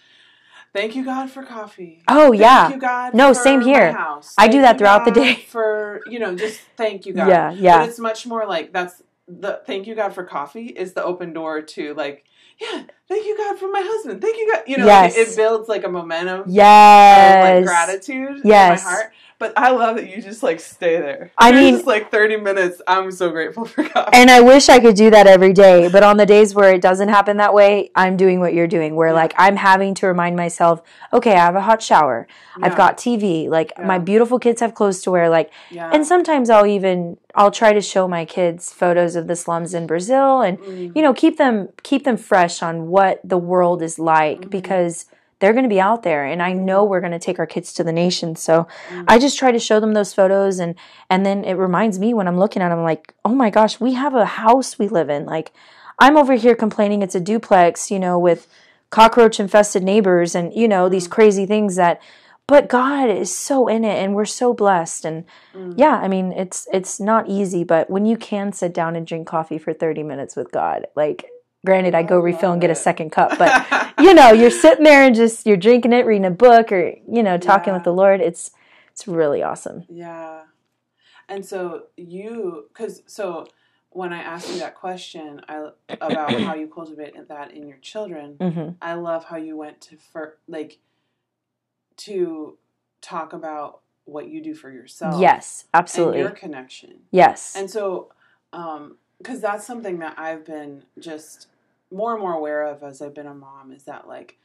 [0.71, 2.01] thank you God for coffee.
[2.07, 2.69] Oh, Thank yeah.
[2.69, 3.13] you God.
[3.13, 3.91] No, for same here.
[3.91, 4.33] house.
[4.37, 5.35] I do that throughout the day.
[5.35, 7.27] For you know, just thank you God.
[7.27, 7.79] Yeah, yeah.
[7.79, 11.31] But it's much more like that's the thank you God for coffee is the open
[11.33, 12.25] door to like
[12.59, 15.15] yeah thank you God for my husband thank you God you know Yes.
[15.15, 17.43] it builds like a momentum of Yes.
[17.43, 18.79] like gratitude Yes.
[18.81, 19.13] in my heart.
[19.43, 21.29] But I love that you just like stay there.
[21.37, 22.81] I You're mean- just like thirty minutes.
[22.87, 24.11] I'm so grateful for coffee.
[24.13, 26.81] And I wish I could do that every day, but on the days where it
[26.81, 29.15] doesn't happen that way, I'm doing what you're doing, where Yeah.
[29.23, 32.25] like I'm having to remind myself, okay, I have a hot shower,
[32.61, 35.89] I've got TV, like my beautiful kids have clothes to wear, like yeah.
[35.93, 39.87] and sometimes I'll even I'll try to show my kids photos of the slums in
[39.87, 40.95] Brazil and Mm.
[40.95, 44.49] you know keep them keep them fresh on what the world is like Mhm.
[44.51, 45.05] because
[45.43, 47.73] they're going to be out there and I know we're going to take our kids
[47.73, 49.03] to the nation so Mm.
[49.09, 50.75] I just try to show them those photos and
[51.09, 53.91] and then it reminds me when I'm looking at them like oh my gosh we
[53.95, 55.51] have a house we live in like
[55.99, 58.47] I'm over here complaining it's a duplex you know with
[58.89, 61.99] cockroach infested neighbors and you know these crazy things that
[62.47, 65.73] but God is so in it and we're so blessed and Mm.
[65.77, 69.27] yeah I mean it's it's not easy but when you can sit down and drink
[69.27, 71.25] coffee for 30 minutes with God like
[71.65, 75.03] Granted, I go refill and get a second cup, but you know, you're sitting there
[75.03, 77.77] and just you're drinking it, reading a book, or you know, talking Yeah.
[77.77, 78.19] with the Lord.
[78.19, 78.51] It's
[78.91, 79.85] it's really awesome.
[79.87, 80.41] Yeah.
[81.29, 83.47] And so you, because so
[83.91, 85.69] when I asked you that question I,
[86.01, 89.97] about how you cultivate that in your children, hmm I love how you went to
[89.97, 90.79] for like
[91.97, 92.57] to
[93.01, 95.21] talk about what you do for yourself.
[95.21, 96.19] Yes, And absolutely.
[96.19, 96.99] your connection.
[97.11, 97.55] Yes.
[97.55, 98.11] And so,
[98.51, 101.47] um because that's something that I've been just
[101.93, 104.37] more and more aware of as I've been a mom is that like,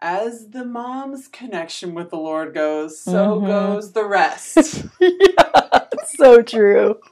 [0.00, 3.48] as the mom's connection with the Lord goes, so Mhm.
[3.48, 4.84] goes the rest.
[5.00, 7.00] yeah, so true.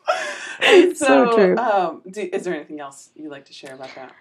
[0.67, 1.59] And So true.
[1.59, 4.15] Um, do, is there anything else you'd like to share about that?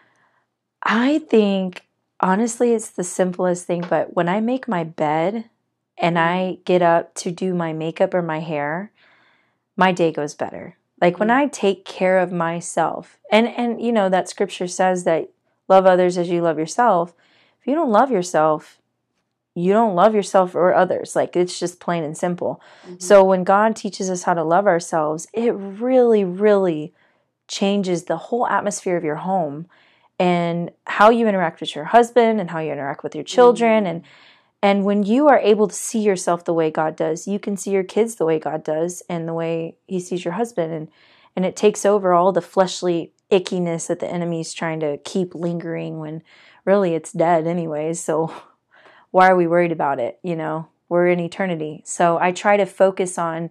[0.82, 1.86] I think
[2.20, 3.82] honestly, it's the simplest thing.
[3.88, 5.50] But when I make my bed
[5.98, 8.92] and I get up to do my makeup or my hair,
[9.78, 10.76] my day goes better.
[11.02, 11.36] Like when Mhm.
[11.38, 15.30] I take care of myself, and and you know that scripture says that
[15.68, 17.14] love others as you love yourself.
[17.62, 18.80] If you don't love yourself,
[19.56, 21.16] you don't love yourself or others.
[21.16, 22.60] Like it's just plain and simple.
[22.88, 23.02] Mhm.
[23.02, 26.94] So when God teaches us how to love ourselves, it really, really
[27.48, 29.68] changes the whole atmosphere of your home
[30.20, 33.88] and how you interact with your husband and how you interact with your children Mm.
[33.90, 34.04] and
[34.62, 37.72] and when you are able to see yourself the way God does, you can see
[37.72, 40.88] your kids the way God does and the way he sees your husband and
[41.36, 46.00] and it takes over all the fleshly ickiness that the enemy's trying to keep lingering
[46.00, 46.22] when
[46.66, 48.04] really it's dead anyways.
[48.04, 48.34] So
[49.12, 50.20] why are we worried about it?
[50.24, 51.82] You know, we're in eternity.
[51.86, 53.50] So I try to focus on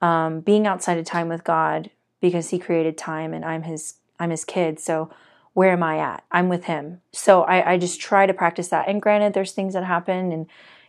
[0.00, 4.30] um, being outside of time with God because He created time and I'm His I'm
[4.30, 4.78] His kid.
[4.80, 5.10] So
[5.52, 6.24] where am I at?
[6.30, 7.00] I'm with Him.
[7.12, 8.88] So I, I just try to practice that.
[8.88, 10.46] And granted, there's things that happen and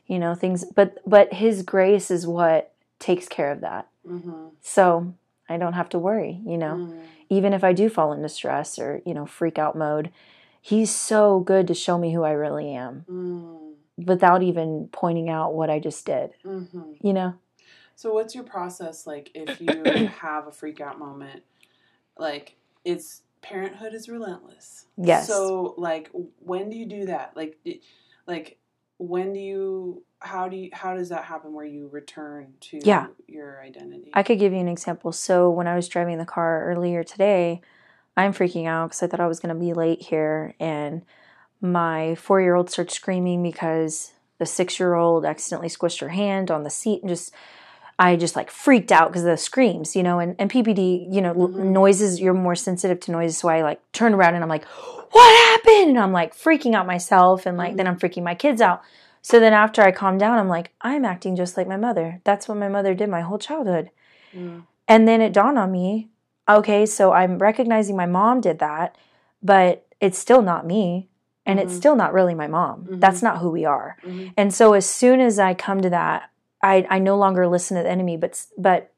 [0.07, 3.87] you know things, but but His grace is what takes care of that.
[4.07, 4.51] Mhm.
[4.61, 5.13] So
[5.49, 6.39] I don't have to worry.
[6.45, 7.01] You know Mm.
[7.31, 10.11] Even if I do fall into stress or, you know, freak out mode,
[10.61, 13.75] he's so good to show me who I really am Mm.
[14.05, 16.97] without even pointing out what I just did, Mhm.
[17.01, 17.35] you know?
[17.95, 21.43] So, what's your process like if you have a freak out moment?
[22.17, 24.87] Like, it's parenthood is relentless.
[24.97, 25.25] Yes.
[25.25, 27.37] So, like, when do you do that?
[27.37, 27.57] Like,
[28.27, 28.57] like
[29.01, 30.03] when do you?
[30.19, 30.69] How do you?
[30.73, 31.53] How does that happen?
[31.53, 33.07] Where you return to Yeah.
[33.27, 34.11] your identity?
[34.13, 35.11] I could give you an example.
[35.11, 37.61] So when I was driving the car earlier today,
[38.15, 40.53] I'm freaking out because I thought I was going to be late here.
[40.59, 41.01] And
[41.59, 46.51] my four year old starts screaming because the six year old accidentally squished her hand
[46.51, 47.33] on the seat and just.
[48.01, 51.21] I just like freaked out because of the screams, you know, and, and PPD, you
[51.21, 51.65] know, Mhm.
[51.65, 53.37] noises, you're more sensitive to noises.
[53.37, 54.65] So I like turn around and I'm like,
[55.11, 55.89] what happened?
[55.91, 58.81] And I'm like freaking out myself and like then I'm freaking my kids out.
[59.21, 62.21] So then after I calm down, I'm like, I'm acting just like my mother.
[62.23, 63.91] That's what my mother did my whole childhood.
[64.35, 64.63] Mm.
[64.87, 66.09] And then it dawned on me,
[66.49, 68.97] okay, so I'm recognizing my mom did that,
[69.43, 71.07] but it's still not me.
[71.45, 71.77] And it's Mhm.
[71.77, 72.87] still not really my mom.
[72.89, 73.97] That's not who we are.
[74.03, 74.33] Mhm.
[74.37, 76.23] And so as soon as I come to that,
[76.63, 78.91] I, I no longer listen to the enemy, but but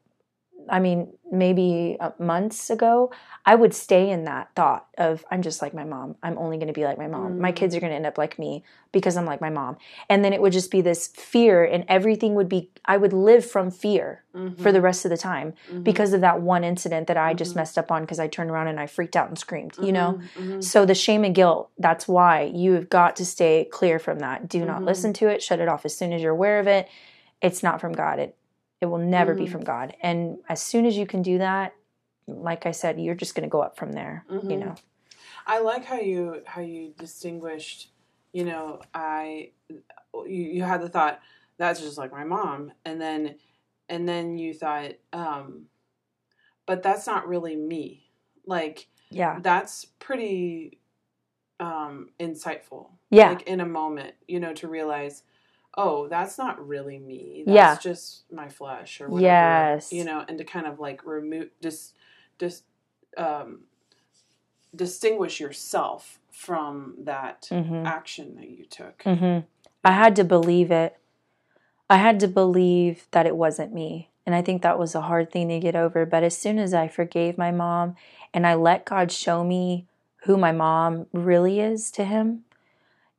[0.66, 3.12] I mean, maybe months ago,
[3.44, 6.16] I would stay in that thought of I'm just like my mom.
[6.22, 7.38] I'm only going to be like my mom.
[7.38, 7.56] My Mm.
[7.56, 9.76] kids are going to end up like me because I'm like my mom.
[10.08, 12.70] And then it would just be this fear, and everything would be.
[12.86, 14.58] I would live from fear Mhm.
[14.58, 15.84] for the rest of the time Mhm.
[15.84, 17.56] because of that one incident that I just Mhm.
[17.56, 19.76] messed up on because I turned around and I freaked out and screamed.
[19.82, 20.18] You know.
[20.38, 20.46] Mhm.
[20.56, 20.64] Mhm.
[20.64, 24.48] So the shame and guilt, that's why you've got to stay clear from that.
[24.48, 25.42] Do not listen to it.
[25.42, 26.88] Shut it off as soon as you're aware of it.
[27.44, 28.18] It's not from God.
[28.18, 28.36] It
[28.80, 29.52] it will never be Mhm.
[29.52, 29.96] from God.
[30.02, 31.74] And as soon as you can do that,
[32.26, 34.60] like I said, you're just going to go up from there, you Mhm.
[34.60, 34.74] know.
[35.46, 37.92] I like how you how you distinguished.
[38.32, 41.20] You know, I you, you had the thought
[41.56, 43.36] that's just like my mom, and then
[43.88, 45.68] and then you thought, um,
[46.66, 48.10] but that's not really me.
[48.46, 49.38] Like Yeah.
[49.40, 50.78] that's pretty
[51.60, 52.90] um, insightful.
[53.10, 53.30] Yeah.
[53.30, 55.22] like in a moment, you know, to realize.
[55.76, 57.42] Oh, that's not really me.
[57.46, 57.76] That's Yeah.
[57.78, 59.22] just my flesh or whatever.
[59.26, 59.92] Yes.
[59.92, 61.94] You know, and to kind of like remove just
[62.38, 62.64] just
[63.16, 63.64] um
[64.74, 67.86] distinguish yourself from that Mhm.
[67.86, 69.02] action that you took.
[69.04, 69.40] hmm
[69.84, 70.96] I had to believe it.
[71.90, 74.10] I had to believe that it wasn't me.
[74.26, 76.06] And I think that was a hard thing to get over.
[76.06, 77.96] But as soon as I forgave my mom
[78.32, 79.86] and I let God show me
[80.24, 82.44] who my mom really is to him,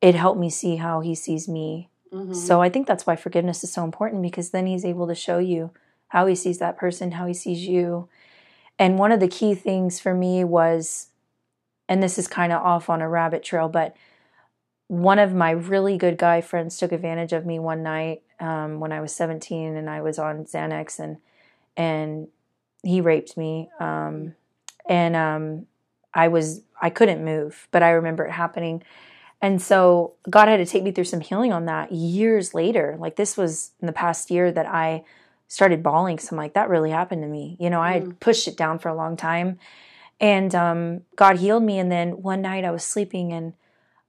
[0.01, 1.89] it helped me see how he sees me.
[2.33, 5.37] So I think that's why forgiveness is so important because then he's able to show
[5.37, 5.71] you
[6.09, 8.07] how he sees that person, how he sees you.
[8.77, 11.07] And one of the key things for me was,
[11.87, 13.95] and this is kind of off on a rabbit trail, but
[14.87, 18.91] one of my really good guy friends took advantage of me one night um, when
[18.91, 21.17] I was 17 and I was on Xanax and
[21.77, 22.27] and
[22.83, 23.69] he raped me.
[23.79, 24.35] Um,
[24.87, 25.65] and um,
[26.13, 28.83] I was I couldn't move, but I remember it happening.
[29.45, 32.97] And so God had to take me through some healing on that years later.
[32.99, 35.03] Like this was in the past year that I
[35.47, 36.17] started bawling.
[36.17, 37.55] So I'm like, that really happened to me.
[37.59, 39.59] You know, I had pushed it down for a long time.
[40.19, 41.77] And um, God healed me.
[41.77, 43.53] And then one night I was sleeping and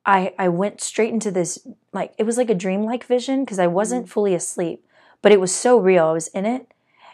[0.06, 3.66] I, I went straight into this, like, it was like a dreamlike vision because I
[3.66, 4.86] wasn't fully asleep,
[5.20, 6.06] but it was so real.
[6.06, 6.72] I was in it.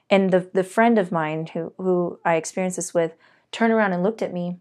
[0.09, 3.14] And the, the friend of mine who, who I experienced this with
[3.51, 4.59] turned around and looked at me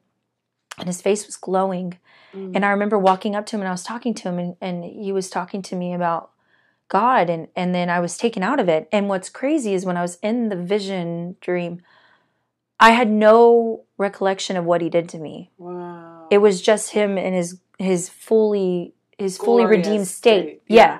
[0.81, 1.97] and his face was glowing.
[2.33, 2.55] Mm.
[2.55, 4.83] And I remember walking up to him and I was talking to him and, and
[4.83, 6.31] he was talking to me about
[6.89, 8.89] God and, and then I was taken out of it.
[8.91, 11.81] And what's crazy is when I was in the vision dream,
[12.79, 15.51] I had no recollection of what he did to me.
[15.57, 16.27] Wow.
[16.31, 20.41] It was just him in his his fully his fully redeemed state.
[20.41, 20.75] state, Yeah.
[20.75, 20.99] yeah.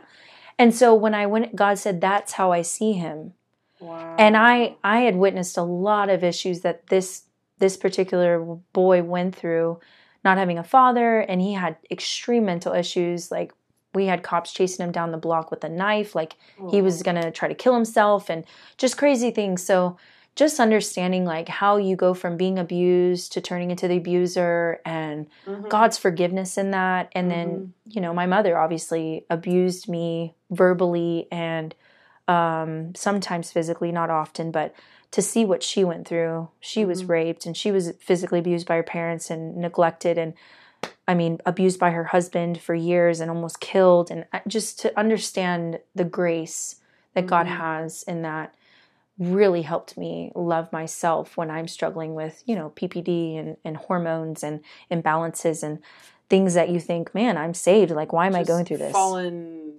[0.60, 3.34] And so when I went God said that's how I see him.
[3.80, 4.16] Wow.
[4.20, 7.24] And I I had witnessed a lot of issues that this
[7.62, 8.44] this particular
[8.74, 9.80] boy went through
[10.26, 13.54] not having a father and he had extreme mental issues like
[13.94, 16.36] we had cops chasing him down the block with a knife like
[16.70, 18.44] he was going to try to kill himself and
[18.78, 19.98] just crazy things so
[20.36, 25.28] just understanding like how you go from being abused to turning into the abuser and
[25.46, 25.70] Mhm.
[25.70, 27.12] God's forgiveness in that.
[27.14, 31.76] And then, you know, my mother obviously abused me verbally and
[32.28, 34.74] um, sometimes physically, not often, but
[35.12, 37.10] to see what she went through, she was Mhm.
[37.10, 40.34] raped and she was physically abused by her parents and neglected and
[41.08, 44.10] I mean, abused by her husband for years and almost killed.
[44.10, 46.78] And just to understand the grace
[47.14, 47.58] that God Mhm.
[47.58, 48.56] has in that
[49.20, 54.44] really helped me love myself when I'm struggling with, you know, PPD and, and hormones
[54.44, 55.80] and imbalances and
[56.30, 57.92] things that you think, man, I'm saved.
[57.92, 58.94] Like, why am I going through this?
[58.94, 59.74] Fallen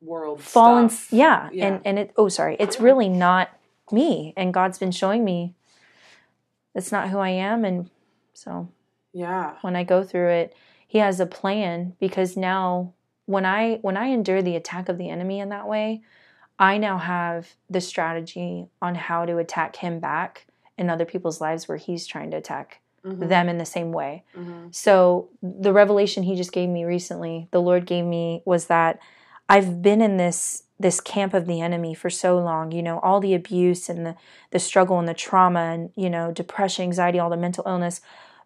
[0.00, 0.40] world.
[0.40, 1.50] Fallen, yeah.
[1.52, 1.66] Yeah.
[1.66, 3.50] And, and it, oh, sorry, it's really not
[3.92, 4.32] me.
[4.36, 5.54] And God's been showing me
[6.74, 7.64] it's not who I am.
[7.64, 7.90] And
[8.32, 8.68] so
[9.12, 9.54] Yeah.
[9.62, 10.54] when I go through it,
[10.86, 12.92] he has a plan because now
[13.26, 16.00] when I when I endure the attack of the enemy in that way,
[16.58, 21.68] I now have the strategy on how to attack him back in other people's lives
[21.68, 23.28] where he's trying to attack Mhm.
[23.28, 24.24] them in the same way.
[24.34, 24.74] Mhm.
[24.74, 28.98] So the revelation he just gave me recently, the Lord gave me was that
[29.48, 33.18] I've been in this this camp of the enemy for so long, you know, all
[33.20, 34.14] the abuse and the
[34.50, 38.00] the struggle and the trauma and, you know, depression, anxiety, all the mental illness.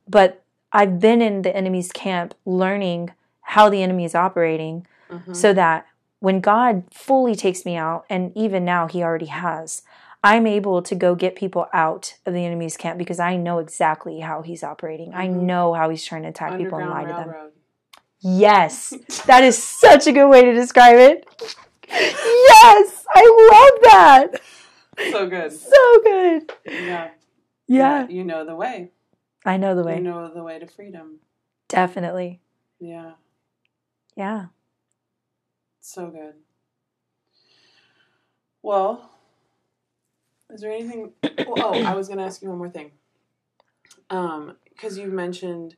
[0.09, 0.42] But
[0.72, 5.36] I've been in the enemy's camp learning how the enemy is operating Mhm.
[5.36, 5.86] so that
[6.20, 9.82] when God fully takes me out, and even now He already has,
[10.24, 14.20] I'm able to go get people out of the enemy's camp because I know exactly
[14.20, 15.12] how He's operating.
[15.14, 15.32] I Mhm.
[15.42, 17.28] know how He's trying to attack people and lie to them.
[18.23, 18.95] Yes,
[19.27, 21.27] that is such a good way to describe it.
[21.91, 24.41] Yes, I love that.
[25.11, 25.53] So good.
[25.53, 26.53] So good.
[26.66, 27.11] Yeah.
[27.66, 28.91] Yeah, You know the way.
[29.45, 29.97] I know the way.
[29.97, 31.18] You know the way to freedom.
[31.68, 32.41] Definitely.
[32.79, 33.12] Yeah.
[34.16, 34.47] Yeah.
[35.81, 36.35] So good.
[38.62, 39.11] Well,
[40.51, 41.12] is there anything?
[41.55, 42.93] Oh, I was going to ask you one more thing.
[44.11, 45.77] Um, because you've mentioned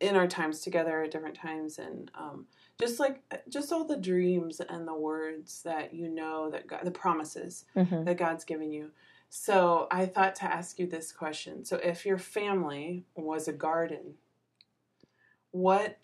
[0.00, 2.46] in our times together at different times, and um,
[2.78, 6.90] just like just all the dreams and the words that you know that God, the
[6.90, 8.90] promises hmm that God's given you.
[9.30, 11.64] So I thought to ask you this question.
[11.64, 14.14] So if your family was a garden,
[15.50, 15.98] what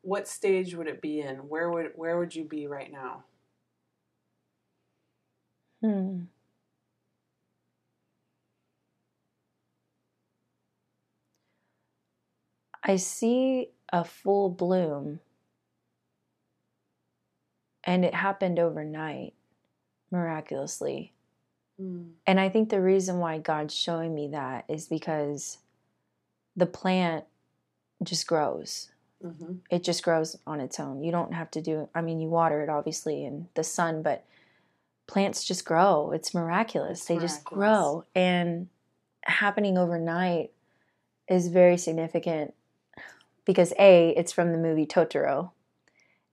[0.00, 1.36] what stage would it be in?
[1.48, 3.24] Where would where would you be right now?
[5.82, 6.22] Hmm.
[12.84, 15.20] I see a full bloom,
[17.82, 19.34] and it happened overnight,
[20.10, 21.14] miraculously.
[21.78, 25.58] And I think the reason why God's showing me that is because
[26.54, 27.24] the plant
[28.02, 28.90] just grows.
[29.24, 29.54] Mm-hmm.
[29.70, 31.02] It just grows on its own.
[31.02, 34.24] You don't have to do I mean you water it obviously in the sun, but
[35.06, 36.12] plants just grow.
[36.12, 37.00] It's miraculous.
[37.00, 38.68] It's they just grow and
[39.24, 40.52] happening overnight
[41.28, 42.54] is very significant
[43.44, 45.50] because a it's from the movie Totoro.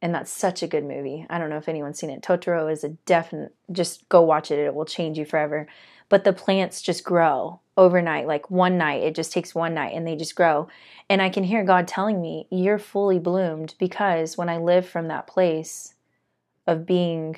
[0.03, 1.27] And that's such a good movie.
[1.29, 2.23] I don't know if anyone's seen it.
[2.23, 4.57] Totoro is a definite just go watch it.
[4.57, 5.67] It will change you forever.
[6.09, 8.25] But the plants just grow overnight.
[8.25, 10.67] Like one night, it just takes one night and they just grow.
[11.07, 15.07] And I can hear God telling me, You're fully bloomed because when I live from
[15.07, 15.93] that place
[16.65, 17.37] of being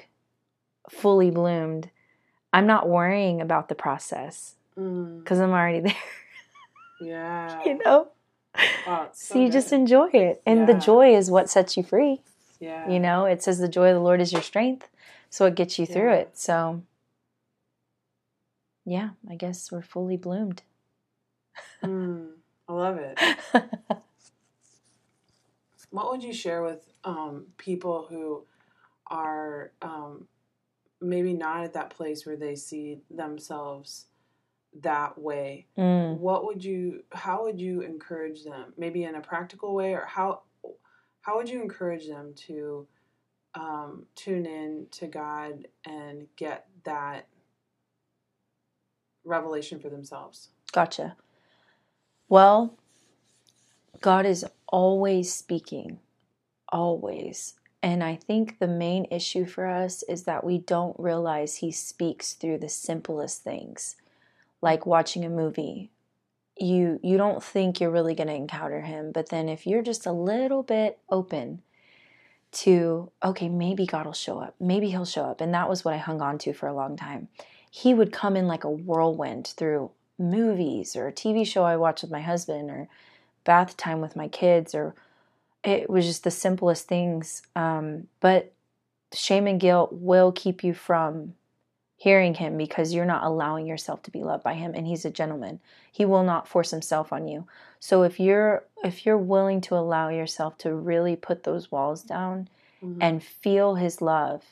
[0.89, 1.89] fully bloomed,
[2.53, 5.95] I'm not worrying about the process Mm, because I'm already there,
[7.01, 7.59] yeah.
[7.65, 8.07] you know?
[8.85, 10.41] Wow, it's So, you just enjoy it.
[10.45, 12.21] And the joy is what sets you free.
[12.59, 12.89] yeah.
[12.89, 14.89] You know, it says the joy of the Lord is your strength.
[15.29, 16.37] So it gets you through it.
[16.37, 16.83] So,
[18.85, 20.61] yeah, I guess we're fully bloomed.
[21.83, 22.33] Mm,
[22.67, 23.19] I love it.
[25.89, 28.43] what would you share with um, people who
[29.07, 30.27] are um,
[31.01, 34.05] maybe not at that place where they see themselves
[34.82, 35.67] that way?
[35.78, 36.17] Mm.
[36.19, 37.03] What would you?
[37.11, 38.74] How would you encourage them?
[38.78, 40.41] Maybe in a practical way, or how?
[41.21, 42.88] How would you encourage them to
[43.55, 47.28] um, tune in to God and get that
[49.24, 50.49] revelation for themselves?
[50.71, 51.15] Gotcha.
[52.30, 52.78] Well,
[54.01, 55.99] God is always speaking,
[56.69, 57.55] always.
[57.82, 62.34] And I think the main issue for us is that we don't realize He speaks
[62.34, 63.97] through the simplest things,
[64.64, 65.91] like watching a movie.
[66.57, 70.05] You you don't think you're really going to encounter Him, but then if you're just
[70.05, 71.61] a little bit open
[72.53, 75.93] to okay, maybe God will show up, maybe He'll show up, and that was what
[75.93, 77.28] I hung on to for a long time.
[77.70, 82.03] He would come in like a whirlwind through movies or a TV show I watched
[82.03, 82.88] with my husband or
[83.43, 84.95] bath time with my kids or
[85.64, 87.41] it was just the simplest things.
[87.55, 88.53] Um, but
[89.11, 91.34] shame and guilt will keep you from
[92.03, 95.09] hearing him because you're not allowing yourself to be loved by him and he's a
[95.09, 95.57] gentleman.
[95.89, 97.47] He will not force himself on you.
[97.79, 102.49] So if you're if you're willing to allow yourself to really put those walls down
[102.83, 102.97] Mhm.
[102.99, 104.43] and feel his love,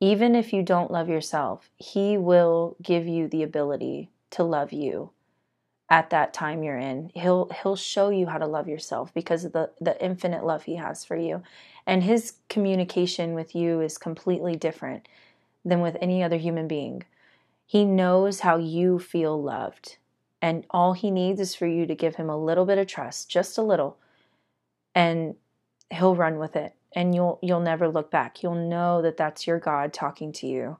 [0.00, 5.08] even if you don't love yourself, he will give you the ability to love you
[5.88, 7.10] at that time you're in.
[7.14, 10.76] He'll he'll show you how to love yourself because of the the infinite love he
[10.76, 11.42] has for you.
[11.86, 15.08] And his communication with you is completely different
[15.66, 17.02] than with any other human being.
[17.66, 19.96] He knows how you feel loved.
[20.40, 23.28] And all he needs is for you to give him a little bit of trust,
[23.28, 23.98] just a little.
[24.94, 25.34] And
[25.90, 28.42] he'll run with it and you'll you'll never look back.
[28.42, 30.78] You'll know that that's your God talking to you.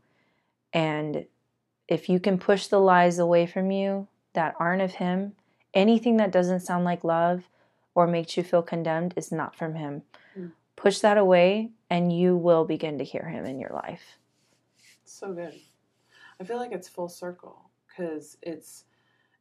[0.73, 1.27] And
[1.89, 5.33] if you can push the lies away from you that aren't of him,
[5.75, 7.49] anything that doesn't sound like love
[7.95, 10.03] or makes you feel condemned is not from him.
[10.39, 10.53] Mm.
[10.77, 14.19] Push that away and you will begin to hear him in your life.
[15.07, 15.55] So good.
[16.41, 18.85] I feel like it's full circle because it's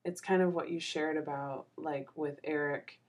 [0.03, 2.99] it's kind of what you shared about like with Eric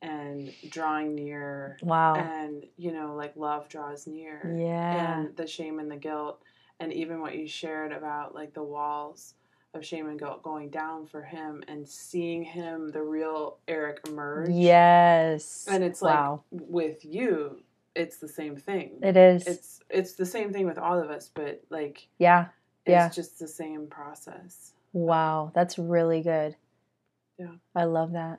[0.00, 2.14] and drawing near Wow.
[2.16, 5.18] and you know like love draws near Yeah.
[5.18, 6.42] and the shame and the guilt
[6.80, 9.34] and even what you shared about like the walls
[9.74, 14.50] of shame and guilt going down for him and seeing him the real Eric emerge
[14.50, 15.66] Yes.
[15.68, 16.42] and it's like wow.
[16.50, 17.60] with you
[17.98, 19.46] it's the same thing It is.
[19.46, 22.46] it's it's the same thing with all of us but like yeah.
[22.86, 23.08] it's Yeah.
[23.10, 25.52] just the same process Wow.
[25.54, 26.56] That's really good.
[27.38, 27.52] Yeah.
[27.74, 28.38] I love that.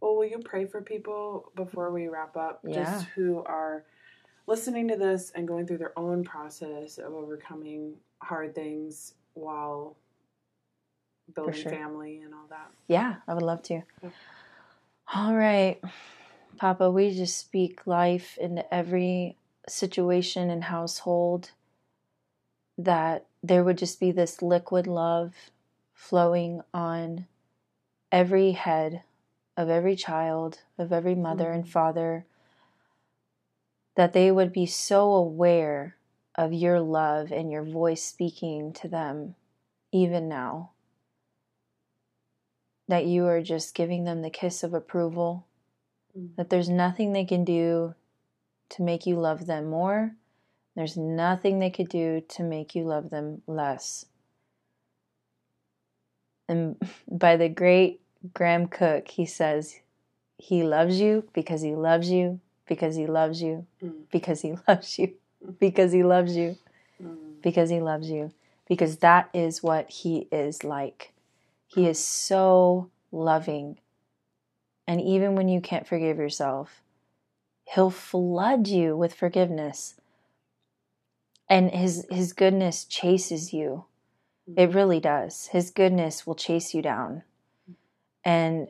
[0.00, 2.84] well will you pray for people before we wrap up Yeah.
[2.84, 3.84] just who are
[4.46, 9.96] listening to this and going through their own process of overcoming hard things while
[11.34, 11.70] building sure.
[11.70, 13.82] family and all that Yeah, I would love to.
[14.02, 14.10] Yeah.
[15.14, 15.78] All right.
[16.58, 19.36] Papa, we just speak life into every
[19.68, 21.52] situation and household
[22.76, 25.34] that there would just be this liquid love
[25.94, 27.26] flowing on
[28.12, 29.02] every head
[29.56, 31.68] of every child, of every mother and Mhm.
[31.68, 32.26] father,
[33.96, 35.96] that they would be so aware
[36.36, 39.36] of your love and your voice speaking to them
[39.92, 40.72] even now
[42.88, 45.44] that you are just giving them the kiss of approval,
[46.18, 46.34] Mm.
[46.36, 47.94] that there's nothing they can do
[48.70, 50.14] to make you love them more.
[50.74, 54.06] There's nothing they could do to make you love them less.
[56.48, 56.76] And
[57.10, 58.00] by the great
[58.34, 59.80] Graham Cooke, he says,
[60.38, 64.08] He loves you because he loves you, because he loves you, Mm.
[64.10, 65.14] because he loves you,
[65.58, 66.56] because he loves you
[67.02, 67.40] Mm.
[67.42, 68.32] because he loves you
[68.68, 71.12] because that is what he is like
[71.68, 73.78] he is so loving
[74.88, 76.82] and even when you can't forgive yourself
[77.74, 79.94] he'll flood you with forgiveness.
[81.48, 83.84] And his his goodness chases you.
[84.48, 84.60] Mm-hmm.
[84.60, 85.48] It really does.
[85.48, 87.22] His goodness will chase you down.
[88.24, 88.68] And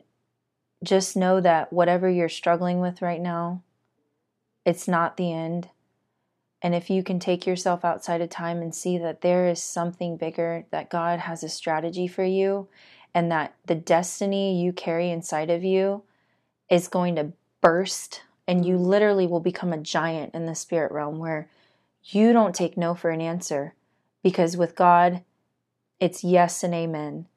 [0.83, 3.63] just know that whatever you're struggling with right now
[4.65, 5.69] it's not the end.
[6.61, 10.17] And if you can take yourself outside of time and see that there is something
[10.17, 12.67] bigger, that God has a strategy for you,
[13.15, 16.03] and that the destiny you carry inside of you
[16.69, 21.19] is going to burst, and you literally will become a giant in the spirit realm
[21.19, 21.49] where
[22.03, 23.73] you don't take no for an answer.
[24.23, 25.23] Because with God,
[25.99, 27.27] it's yes and amen.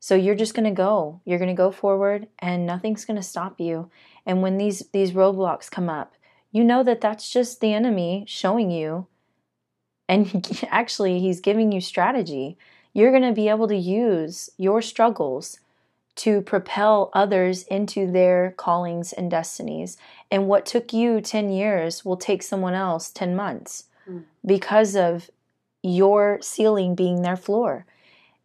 [0.00, 1.20] So you're just going to go.
[1.24, 3.90] You're going to go forward, and nothing's going to stop you.
[4.26, 6.14] And when these, these roadblocks come up,
[6.50, 9.06] you know that that's just the enemy showing you
[10.08, 12.56] and actually he's giving you strategy
[12.92, 15.58] you're going to be able to use your struggles
[16.14, 19.96] to propel others into their callings and destinies.
[20.30, 24.24] And what took you 10 years will take someone else 10 months mm.
[24.44, 25.30] because of
[25.82, 27.86] your ceiling being their floor.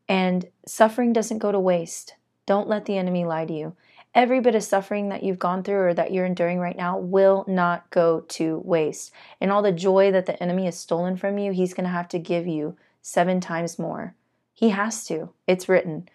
[0.07, 2.15] And suffering doesn't go to waste.
[2.45, 3.75] Don't let the enemy lie to you.
[4.15, 7.43] Every bit of suffering that you've gone through or that you're enduring right now will
[7.47, 9.11] not go to waste.
[9.39, 12.07] And all the joy that the enemy has stolen from you, he's going to have
[12.09, 14.15] to give you seven times more.
[14.53, 15.29] He has to.
[15.45, 16.09] It's written.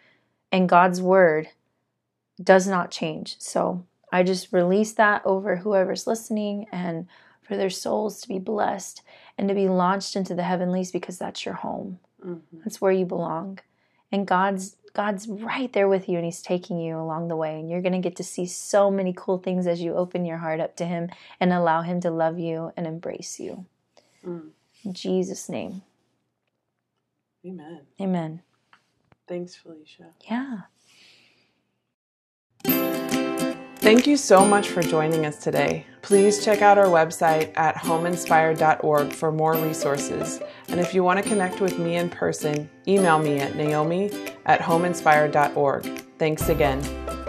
[0.52, 1.48] And God's word
[2.42, 3.36] does not change.
[3.38, 7.06] So I just release that over whoever's listening and
[7.40, 9.02] for their souls to be blessed
[9.38, 11.98] and to be launched into the heavenlies because that's your home.
[12.24, 12.58] Mm-hmm.
[12.62, 13.58] That's where you belong.
[14.12, 17.70] And God's God's right there with you and he's taking you along the way and
[17.70, 20.60] you're going to get to see so many cool things as you open your heart
[20.60, 21.08] up to him
[21.40, 23.64] and allow him to love you and embrace you.
[24.26, 24.50] Mm.
[24.84, 25.80] In Jesus name.
[27.46, 27.80] Amen.
[27.98, 28.42] Amen.
[29.32, 30.10] Thanks, Felicia.
[30.30, 30.58] Yeah.
[33.76, 35.86] Thank you so much for joining us today.
[36.02, 40.38] Please check out our website at homeinspired.org for more resources.
[40.68, 44.10] And if you want to connect with me in person, email me at naomi
[44.44, 45.84] at homeinspired.org.
[46.18, 47.21] Thanks again.